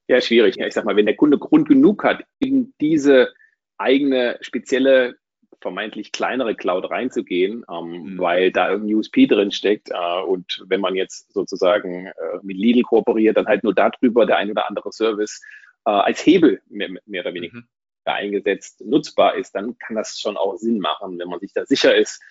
[0.07, 0.57] Ja, schwierig.
[0.59, 3.33] Ich sag mal, wenn der Kunde Grund genug hat, in diese
[3.77, 5.15] eigene spezielle
[5.61, 8.19] vermeintlich kleinere Cloud reinzugehen, ähm, mhm.
[8.19, 9.89] weil da irgendein USP drin steckt.
[9.91, 14.37] Äh, und wenn man jetzt sozusagen äh, mit Lidl kooperiert, dann halt nur darüber der
[14.37, 15.41] ein oder andere Service
[15.85, 17.67] äh, als Hebel mehr, mehr oder weniger mhm.
[18.05, 21.95] eingesetzt nutzbar ist, dann kann das schon auch Sinn machen, wenn man sich da sicher
[21.95, 22.21] ist,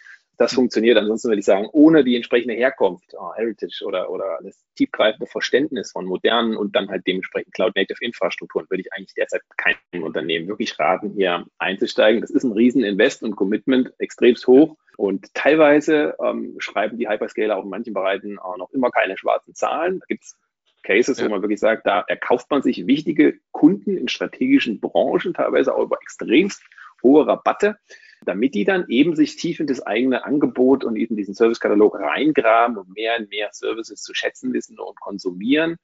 [0.40, 0.96] das funktioniert.
[0.96, 5.92] Ansonsten würde ich sagen, ohne die entsprechende Herkunft, oh, Heritage oder, oder das tiefgreifende Verständnis
[5.92, 11.12] von modernen und dann halt dementsprechend Cloud-Native-Infrastrukturen, würde ich eigentlich derzeit keinem Unternehmen wirklich raten,
[11.14, 12.22] hier einzusteigen.
[12.22, 14.78] Das ist ein Riesen-Invest und Commitment, extremst hoch.
[14.96, 19.54] Und teilweise ähm, schreiben die Hyperscaler auch in manchen Bereichen auch noch immer keine schwarzen
[19.54, 20.00] Zahlen.
[20.00, 20.38] Da gibt es
[20.82, 21.26] Cases, ja.
[21.26, 25.82] wo man wirklich sagt, da erkauft man sich wichtige Kunden in strategischen Branchen, teilweise auch
[25.82, 26.62] über extremst
[27.02, 27.76] hohe Rabatte
[28.24, 32.76] damit die dann eben sich tief in das eigene Angebot und eben diesen Servicekatalog reingraben
[32.76, 35.76] und mehr und mehr Services zu schätzen wissen und konsumieren.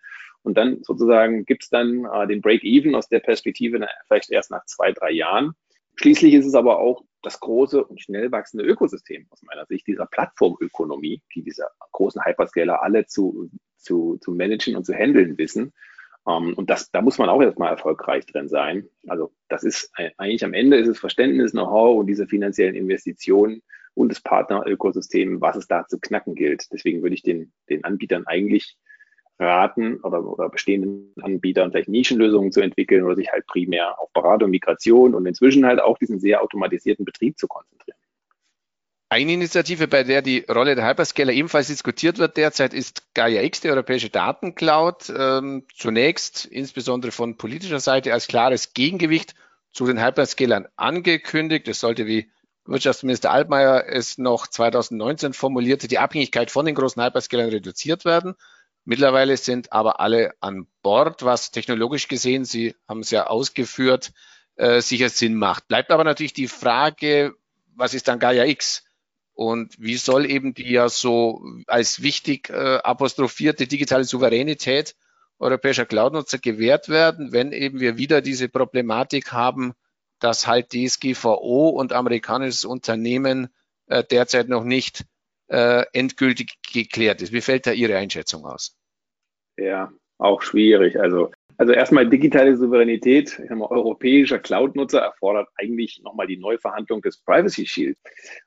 [0.42, 4.64] Und dann sozusagen gibt es dann äh, den Break-Even aus der Perspektive vielleicht erst nach
[4.66, 5.55] zwei, drei Jahren.
[5.96, 10.07] Schließlich ist es aber auch das große und schnell wachsende Ökosystem aus meiner Sicht dieser
[10.07, 15.72] Plattformökonomie, die diese großen Hyperscaler alle zu, zu, zu managen und zu handeln wissen.
[16.27, 18.89] Um, ähm, und das, da muss man auch erstmal erfolgreich drin sein.
[19.07, 23.62] Also das ist eigentlich am Ende ist es Verständnis, Know-how und diese finanziellen Investitionen
[23.95, 26.67] und das Partnerökosystem, was es da zu knacken gilt.
[26.73, 28.77] Deswegen würde ich den, den Anbietern eigentlich
[29.39, 34.51] raten oder, oder bestehenden Anbietern vielleicht Nischenlösungen zu entwickeln oder sich halt primär auf Beratung,
[34.51, 37.76] Migration und inzwischen halt auch diesen sehr automatisierten Betrieb zu konzentrieren.
[39.09, 43.61] Eine Initiative, bei der die Rolle der Hyperscaler ebenfalls diskutiert wird derzeit, ist Gaia X,
[43.61, 45.12] die europäische Datencloud.
[45.16, 49.37] Ähm, zunächst insbesondere von politischer Seite als klares Gegengewicht
[49.71, 51.69] zu den Hyperscalern angekündigt.
[51.69, 52.33] Es sollte, wie
[52.64, 58.35] Wirtschaftsminister Altmaier es noch 2019 formulierte, die Abhängigkeit von den großen Hyperscalern reduziert werden.
[58.85, 64.12] Mittlerweile sind aber alle an Bord, was technologisch gesehen, Sie haben es ja ausgeführt,
[64.57, 65.69] äh, sicher Sinn macht.
[65.69, 67.35] Bleibt aber natürlich die Frage,
[67.77, 68.83] was ist dann Gaia X?
[69.37, 74.96] Und wie soll eben die ja so als wichtig äh, apostrophierte digitale Souveränität
[75.38, 79.75] europäischer Cloud-Nutzer gewährt werden, wenn eben wir wieder diese Problematik haben,
[80.20, 83.49] dass halt DSGVO und amerikanisches Unternehmen
[83.88, 85.05] äh, derzeit noch nicht
[85.49, 87.35] äh, endgültig geklärt ist.
[87.35, 88.75] Wie fällt da Ihre Einschätzung aus?
[89.59, 90.99] Ja, auch schwierig.
[90.99, 97.03] Also, also erstmal digitale Souveränität, ich sag mal, europäischer Cloud-Nutzer erfordert eigentlich nochmal die Neuverhandlung
[97.03, 97.99] des Privacy Shield.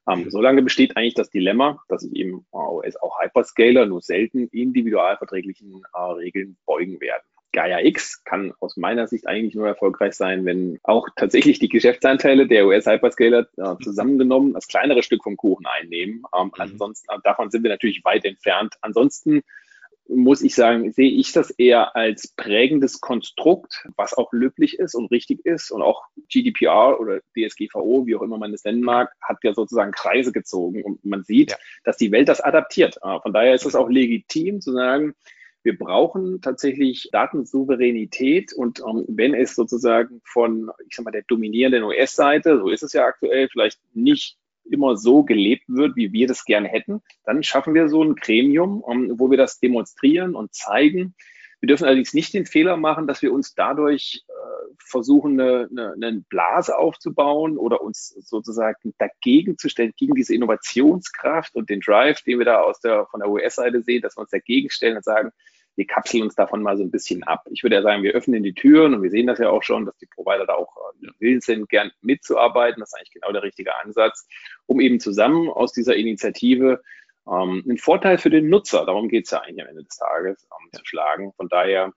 [0.10, 5.84] Ähm, solange besteht eigentlich das Dilemma, dass sich eben AOS auch Hyperscaler nur selten individualverträglichen
[5.93, 7.24] äh, Regeln beugen werden.
[7.52, 12.48] Gaia X kann aus meiner Sicht eigentlich nur erfolgreich sein, wenn auch tatsächlich die Geschäftsanteile
[12.48, 16.24] der US-Hyperscaler äh, zusammengenommen das kleinere Stück vom Kuchen einnehmen.
[16.38, 16.54] Ähm, mhm.
[16.58, 18.76] Ansonsten, äh, davon sind wir natürlich weit entfernt.
[18.82, 19.41] Ansonsten
[20.10, 25.12] muss ich sagen, sehe ich das eher als prägendes Konstrukt, was auch löblich ist und
[25.12, 25.72] richtig ist.
[25.72, 29.91] Und auch GDPR oder DSGVO, wie auch immer man es nennen mag, hat ja sozusagen
[29.91, 30.84] Kreise gezogen.
[30.84, 31.58] Und man sieht, ja.
[31.84, 32.98] dass die Welt das adaptiert.
[33.04, 35.13] Äh, von daher ist es auch legitim zu sagen,
[35.63, 41.84] wir brauchen tatsächlich Datensouveränität und ähm, wenn es sozusagen von, ich sag mal, der dominierenden
[41.84, 44.38] US-Seite, so ist es ja aktuell, vielleicht nicht
[44.72, 48.82] immer so gelebt wird, wie wir das gerne hätten, dann schaffen wir so ein Gremium,
[48.82, 51.16] um, wo wir das demonstrieren und zeigen.
[51.60, 55.94] Wir dürfen allerdings nicht den Fehler machen, dass wir uns dadurch äh, versuchen, eine, eine,
[55.94, 62.22] eine Blase aufzubauen oder uns sozusagen dagegen zu stellen, gegen diese Innovationskraft und den Drive,
[62.22, 65.04] den wir da aus der, von der US-Seite sehen, dass wir uns dagegen stellen und
[65.04, 65.32] sagen,
[65.80, 67.48] wir kapseln uns davon mal so ein bisschen ab.
[67.50, 69.86] Ich würde ja sagen, wir öffnen die Türen und wir sehen das ja auch schon,
[69.86, 72.82] dass die Provider da auch äh, willens sind, gern mitzuarbeiten.
[72.82, 74.28] Das ist eigentlich genau der richtige Ansatz,
[74.65, 76.82] um eben zusammen aus dieser Initiative
[77.28, 80.48] ähm, einen Vorteil für den Nutzer, darum geht es ja eigentlich am Ende des Tages,
[80.52, 81.32] ähm, zu schlagen.
[81.38, 81.94] Von daher,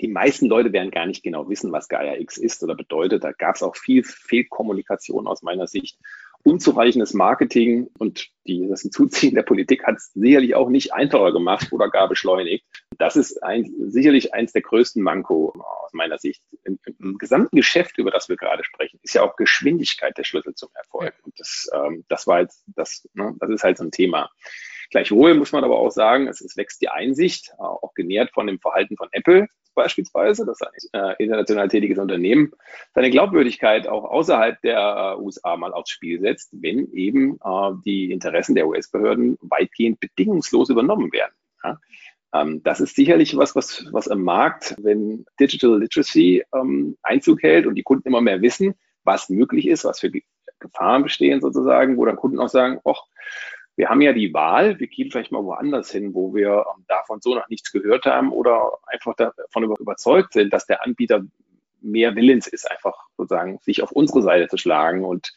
[0.00, 3.24] die meisten Leute werden gar nicht genau wissen, was Gaia X ist oder bedeutet.
[3.24, 5.98] Da gab es auch viel Fehlkommunikation aus meiner Sicht
[6.44, 11.68] unzureichendes Marketing und die, das Hinzuziehen der Politik hat es sicherlich auch nicht einfacher gemacht
[11.72, 12.64] oder gar beschleunigt.
[12.98, 15.52] Das ist ein, sicherlich eins der größten Manko
[15.84, 16.42] aus meiner Sicht.
[16.64, 20.54] Im, Im, gesamten Geschäft, über das wir gerade sprechen, ist ja auch Geschwindigkeit der Schlüssel
[20.54, 21.14] zum Erfolg.
[21.22, 24.30] Und das, ähm, das war jetzt, das, ne, das ist halt so ein Thema.
[24.92, 28.46] Gleichwohl muss man aber auch sagen, es, es wächst die Einsicht, äh, auch genährt von
[28.46, 32.52] dem Verhalten von Apple, beispielsweise, das ist ein äh, international tätiges Unternehmen,
[32.94, 37.38] seine Glaubwürdigkeit auch außerhalb der äh, USA mal aufs Spiel setzt, wenn eben
[37.86, 41.32] die Interessen der US-Behörden weitgehend bedingungslos übernommen werden.
[42.34, 47.66] Ähm, das ist sicherlich was, was, was im Markt, wenn Digital Literacy ähm, Einzug hält
[47.66, 48.74] und die Kunden immer mehr wissen,
[49.04, 50.10] was möglich ist, was für
[50.58, 53.02] Gefahren bestehen sozusagen, wo dann Kunden auch sagen, ach,
[53.76, 57.20] wir haben ja die Wahl, wir gehen vielleicht mal woanders hin, wo wir ähm, davon
[57.20, 61.22] so noch nichts gehört haben oder einfach davon überzeugt sind, dass der Anbieter
[61.80, 65.32] mehr willens ist, einfach sozusagen sich auf unsere Seite zu schlagen und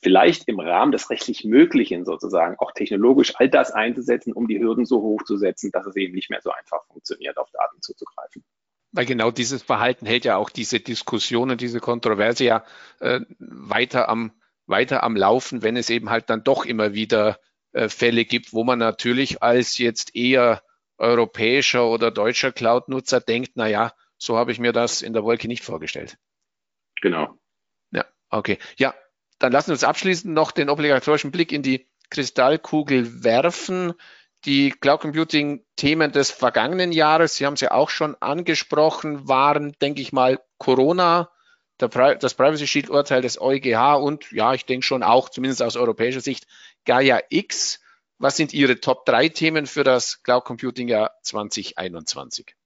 [0.00, 4.84] vielleicht im Rahmen des rechtlich Möglichen sozusagen auch technologisch all das einzusetzen, um die Hürden
[4.84, 8.44] so hoch zu setzen, dass es eben nicht mehr so einfach funktioniert, auf Daten zuzugreifen.
[8.92, 12.64] Weil genau dieses Verhalten hält ja auch diese Diskussion und diese Kontroverse ja
[13.00, 14.32] äh, weiter am
[14.66, 17.38] weiter am Laufen, wenn es eben halt dann doch immer wieder
[17.72, 20.62] Fälle gibt, wo man natürlich als jetzt eher
[20.96, 25.46] europäischer oder deutscher Cloud-Nutzer denkt, na ja, so habe ich mir das in der Wolke
[25.46, 26.16] nicht vorgestellt.
[27.00, 27.38] Genau.
[27.92, 28.58] Ja, okay.
[28.76, 28.94] Ja,
[29.38, 33.94] dann lassen wir uns abschließend noch den obligatorischen Blick in die Kristallkugel werfen.
[34.44, 39.72] Die Cloud Computing Themen des vergangenen Jahres, Sie haben es ja auch schon angesprochen, waren,
[39.80, 41.30] denke ich mal, Corona,
[41.76, 46.20] das Privacy Shield Urteil des EuGH und ja, ich denke schon auch, zumindest aus europäischer
[46.20, 46.46] Sicht,
[46.88, 47.84] Gaia X.
[48.18, 52.56] Was sind Ihre Top 3 Themen für das Cloud Computing Jahr 2021?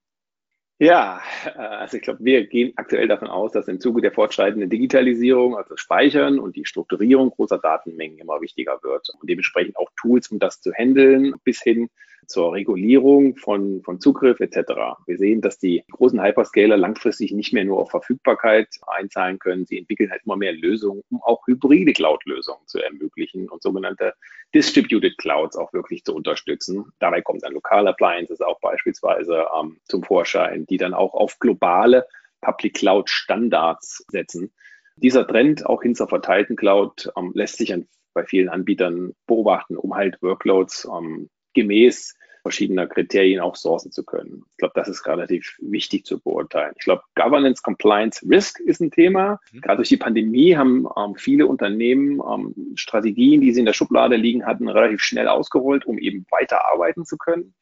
[0.79, 4.69] Ja, äh, also ich glaube, wir gehen aktuell davon aus, dass im Zuge der fortschreitenden
[4.69, 10.29] Digitalisierung, also Speichern und die Strukturierung großer Datenmengen immer wichtiger wird und dementsprechend auch Tools,
[10.29, 11.89] um das zu handeln, bis hin
[12.27, 14.73] zur Regulierung von, von Zugriff etc.
[15.05, 19.65] Wir sehen, dass die großen Hyperscaler langfristig nicht mehr nur auf Verfügbarkeit einzahlen können.
[19.65, 24.13] Sie entwickeln halt immer mehr Lösungen, um auch hybride Cloud-Lösungen zu ermöglichen und sogenannte
[24.53, 26.85] Distributed Clouds auch wirklich zu unterstützen.
[26.99, 32.05] Dabei kommt dann Local Appliances auch beispielsweise ähm, zum Vorschein, die dann auch auf globale
[32.41, 34.53] Public Cloud Standards setzen.
[34.97, 39.75] Dieser Trend auch hin zur verteilten Cloud ähm, lässt sich an, bei vielen Anbietern beobachten,
[39.75, 44.43] um halt Workloads ähm, gemäß verschiedener Kriterien auch sourcen zu können.
[44.51, 46.73] Ich glaube, das ist relativ wichtig zu beurteilen.
[46.77, 49.39] Ich glaube, Governance, Compliance, Risk ist ein Thema.
[49.53, 49.61] Mhm.
[49.61, 54.17] Gerade durch die Pandemie haben ähm, viele Unternehmen ähm, Strategien, die sie in der Schublade
[54.17, 57.53] liegen hatten, relativ schnell ausgerollt, um eben weiterarbeiten zu können.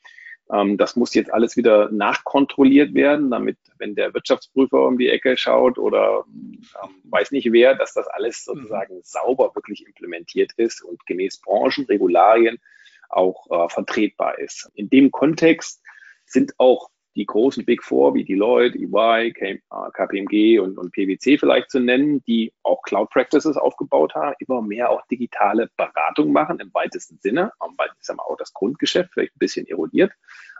[0.51, 5.37] Ähm, das muss jetzt alles wieder nachkontrolliert werden, damit, wenn der Wirtschaftsprüfer um die Ecke
[5.37, 6.59] schaut oder ähm,
[7.03, 8.55] weiß nicht wer, dass das alles mhm.
[8.55, 12.57] sozusagen sauber wirklich implementiert ist und gemäß Branchenregularien
[13.13, 14.69] auch äh, vertretbar ist.
[14.75, 15.81] In dem Kontext
[16.25, 19.33] sind auch die großen Big Four wie Deloitte, EY,
[19.93, 24.89] KPMG und, und PwC vielleicht zu nennen, die auch Cloud Practices aufgebaut haben, immer mehr
[24.89, 29.35] auch digitale Beratung machen im weitesten Sinne, weil ich sag mal, auch das Grundgeschäft vielleicht
[29.35, 30.13] ein bisschen erodiert.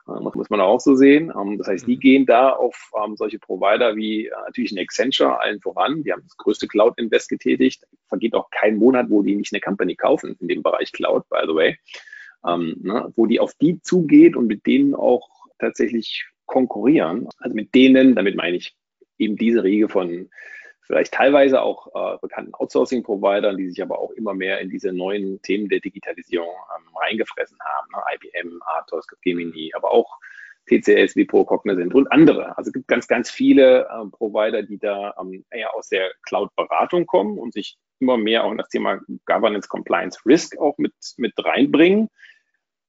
[0.08, 1.32] Das muss man auch so sehen.
[1.36, 1.99] Ähm, das heißt, die mhm.
[1.99, 6.04] gehen da auf ähm, solche Provider wie äh, natürlich ein Accenture allen voran.
[6.04, 7.86] Die haben das größte Cloud-Invest getätigt.
[8.08, 11.41] Vergeht auch kein Monat, wo die nicht eine Company kaufen in dem Bereich Cloud, by
[11.45, 11.78] the way.
[12.48, 15.30] Ähm, ne, wo die auf die zugeht und mit denen auch
[15.60, 17.30] tatsächlich konkurrieren.
[17.38, 18.76] Also mit denen, damit meine ich
[19.18, 20.30] eben diese Riege von
[20.82, 25.42] vielleicht teilweise auch äh, bekannten Outsourcing-Providern, die sich aber auch immer mehr in diese neuen
[25.42, 27.88] Themen der Digitalisierung ähm, reingefressen haben.
[27.94, 28.02] Ne?
[28.16, 30.18] IBM, Atos, Gemini, aber auch
[30.68, 32.58] TCS, Wipro, Cognizant und andere.
[32.58, 37.06] Also es gibt ganz, ganz viele äh, Provider, die da ähm, eher aus der Cloud-Beratung
[37.06, 41.34] kommen und sich immer mehr auch in das Thema Governance, Compliance, Risk auch mit, mit
[41.38, 42.10] reinbringen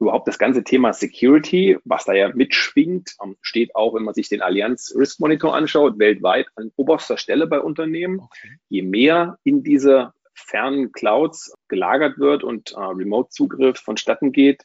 [0.02, 4.28] überhaupt das ganze Thema Security, was da ja mitschwingt, ähm, steht auch, wenn man sich
[4.28, 8.20] den Allianz Risk Monitor anschaut, weltweit an oberster Stelle bei Unternehmen.
[8.20, 8.58] Okay.
[8.68, 14.64] Je mehr in diese fernen Clouds gelagert wird und äh, Remote-Zugriff vonstatten geht,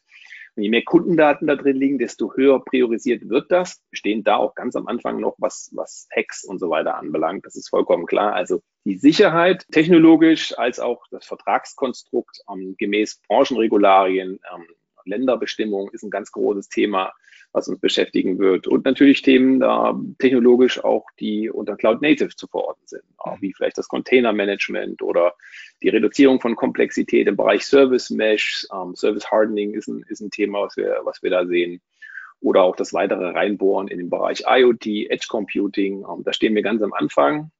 [0.58, 3.80] und je mehr Kundendaten da drin liegen, desto höher priorisiert wird das.
[3.92, 7.46] Wir stehen da auch ganz am Anfang noch, was, was Hacks und so weiter anbelangt.
[7.46, 8.34] Das ist vollkommen klar.
[8.34, 14.66] Also die Sicherheit technologisch als auch das Vertragskonstrukt ähm, gemäß Branchenregularien, ähm,
[15.08, 17.14] Länderbestimmung ist ein ganz großes Thema,
[17.53, 18.68] was uns beschäftigen wird.
[18.68, 23.53] Und natürlich Themen da technologisch auch, die unter Cloud Native zu verorten sind, auch wie
[23.53, 25.34] vielleicht das Container Management oder
[25.82, 28.68] die Reduzierung von Komplexität im Bereich Service Mesh.
[28.74, 31.82] Ähm, Service Hardening ist ein, ist ein Thema, was wir, was wir da sehen.
[32.39, 36.05] Oder auch das weitere Reinbohren in den Bereich IoT, Edge Computing.
[36.08, 37.51] Ähm, da stehen wir ganz am Anfang.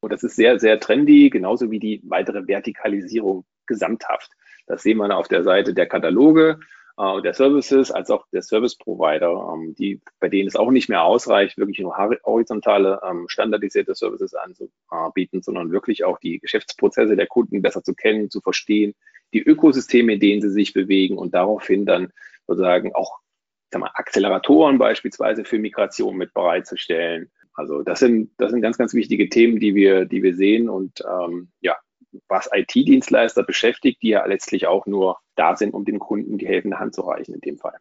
[0.00, 4.30] Und das ist sehr, sehr trendy, genauso wie die weitere Vertikalisierung gesamthaft.
[4.66, 6.58] Das sehen wir auf der Seite der Kataloge
[6.98, 10.88] äh, der Services als auch der Service Provider, ähm, die, bei denen es auch nicht
[10.88, 17.26] mehr ausreicht, wirklich nur horizontale, ähm, standardisierte Services anzubieten, sondern wirklich auch die Geschäftsprozesse der
[17.26, 18.94] Kunden besser zu kennen, zu verstehen,
[19.32, 22.12] die Ökosysteme, in denen sie sich bewegen und daraufhin dann
[22.46, 23.18] sozusagen auch
[23.70, 27.30] sag mal, Acceleratoren beispielsweise für Migration mit bereitzustellen.
[27.52, 31.02] Also das sind, das sind ganz, ganz wichtige Themen, die wir, die wir sehen und
[31.06, 31.76] ähm, ja,
[32.28, 36.78] was IT-Dienstleister beschäftigt, die ja letztlich auch nur da sind, um dem Kunden die helfende
[36.78, 37.76] Hand zu reichen in dem Fall.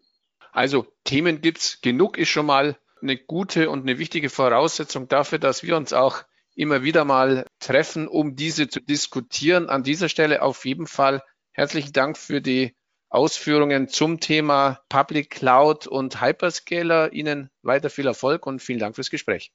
[0.52, 5.38] Also Themen gibt es genug, ist schon mal eine gute und eine wichtige Voraussetzung dafür,
[5.40, 6.24] dass wir uns auch
[6.56, 9.70] immer wieder mal treffen, um diese zu diskutieren.
[9.70, 11.22] An dieser Stelle auf jeden Fall
[11.52, 12.76] herzlichen Dank für die
[13.10, 17.14] Ausführungen zum Thema Public Cloud und Hyperscaler.
[17.14, 19.52] Ihnen weiter viel Erfolg und vielen Dank fürs Gespräch.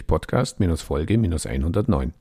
[0.06, 2.12] Podcast-Folge 109.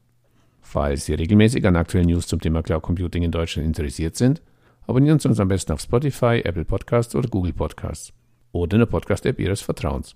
[0.61, 4.41] Falls Sie regelmäßig an aktuellen News zum Thema Cloud Computing in Deutschland interessiert sind,
[4.87, 8.11] abonnieren Sie uns am besten auf Spotify, Apple Podcasts oder Google Podcasts
[8.53, 10.15] oder in der Podcast-App Ihres Vertrauens.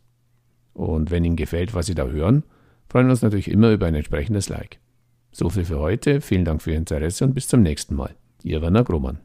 [0.73, 2.41] Und wenn Ihnen gefällt, was Sie da hören,
[2.89, 4.79] freuen wir uns natürlich immer über ein entsprechendes Like.
[5.39, 6.19] So viel für heute.
[6.19, 8.15] Vielen Dank für Ihr Interesse und bis zum nächsten Mal.
[8.41, 9.19] Ihr Werner Grohmann.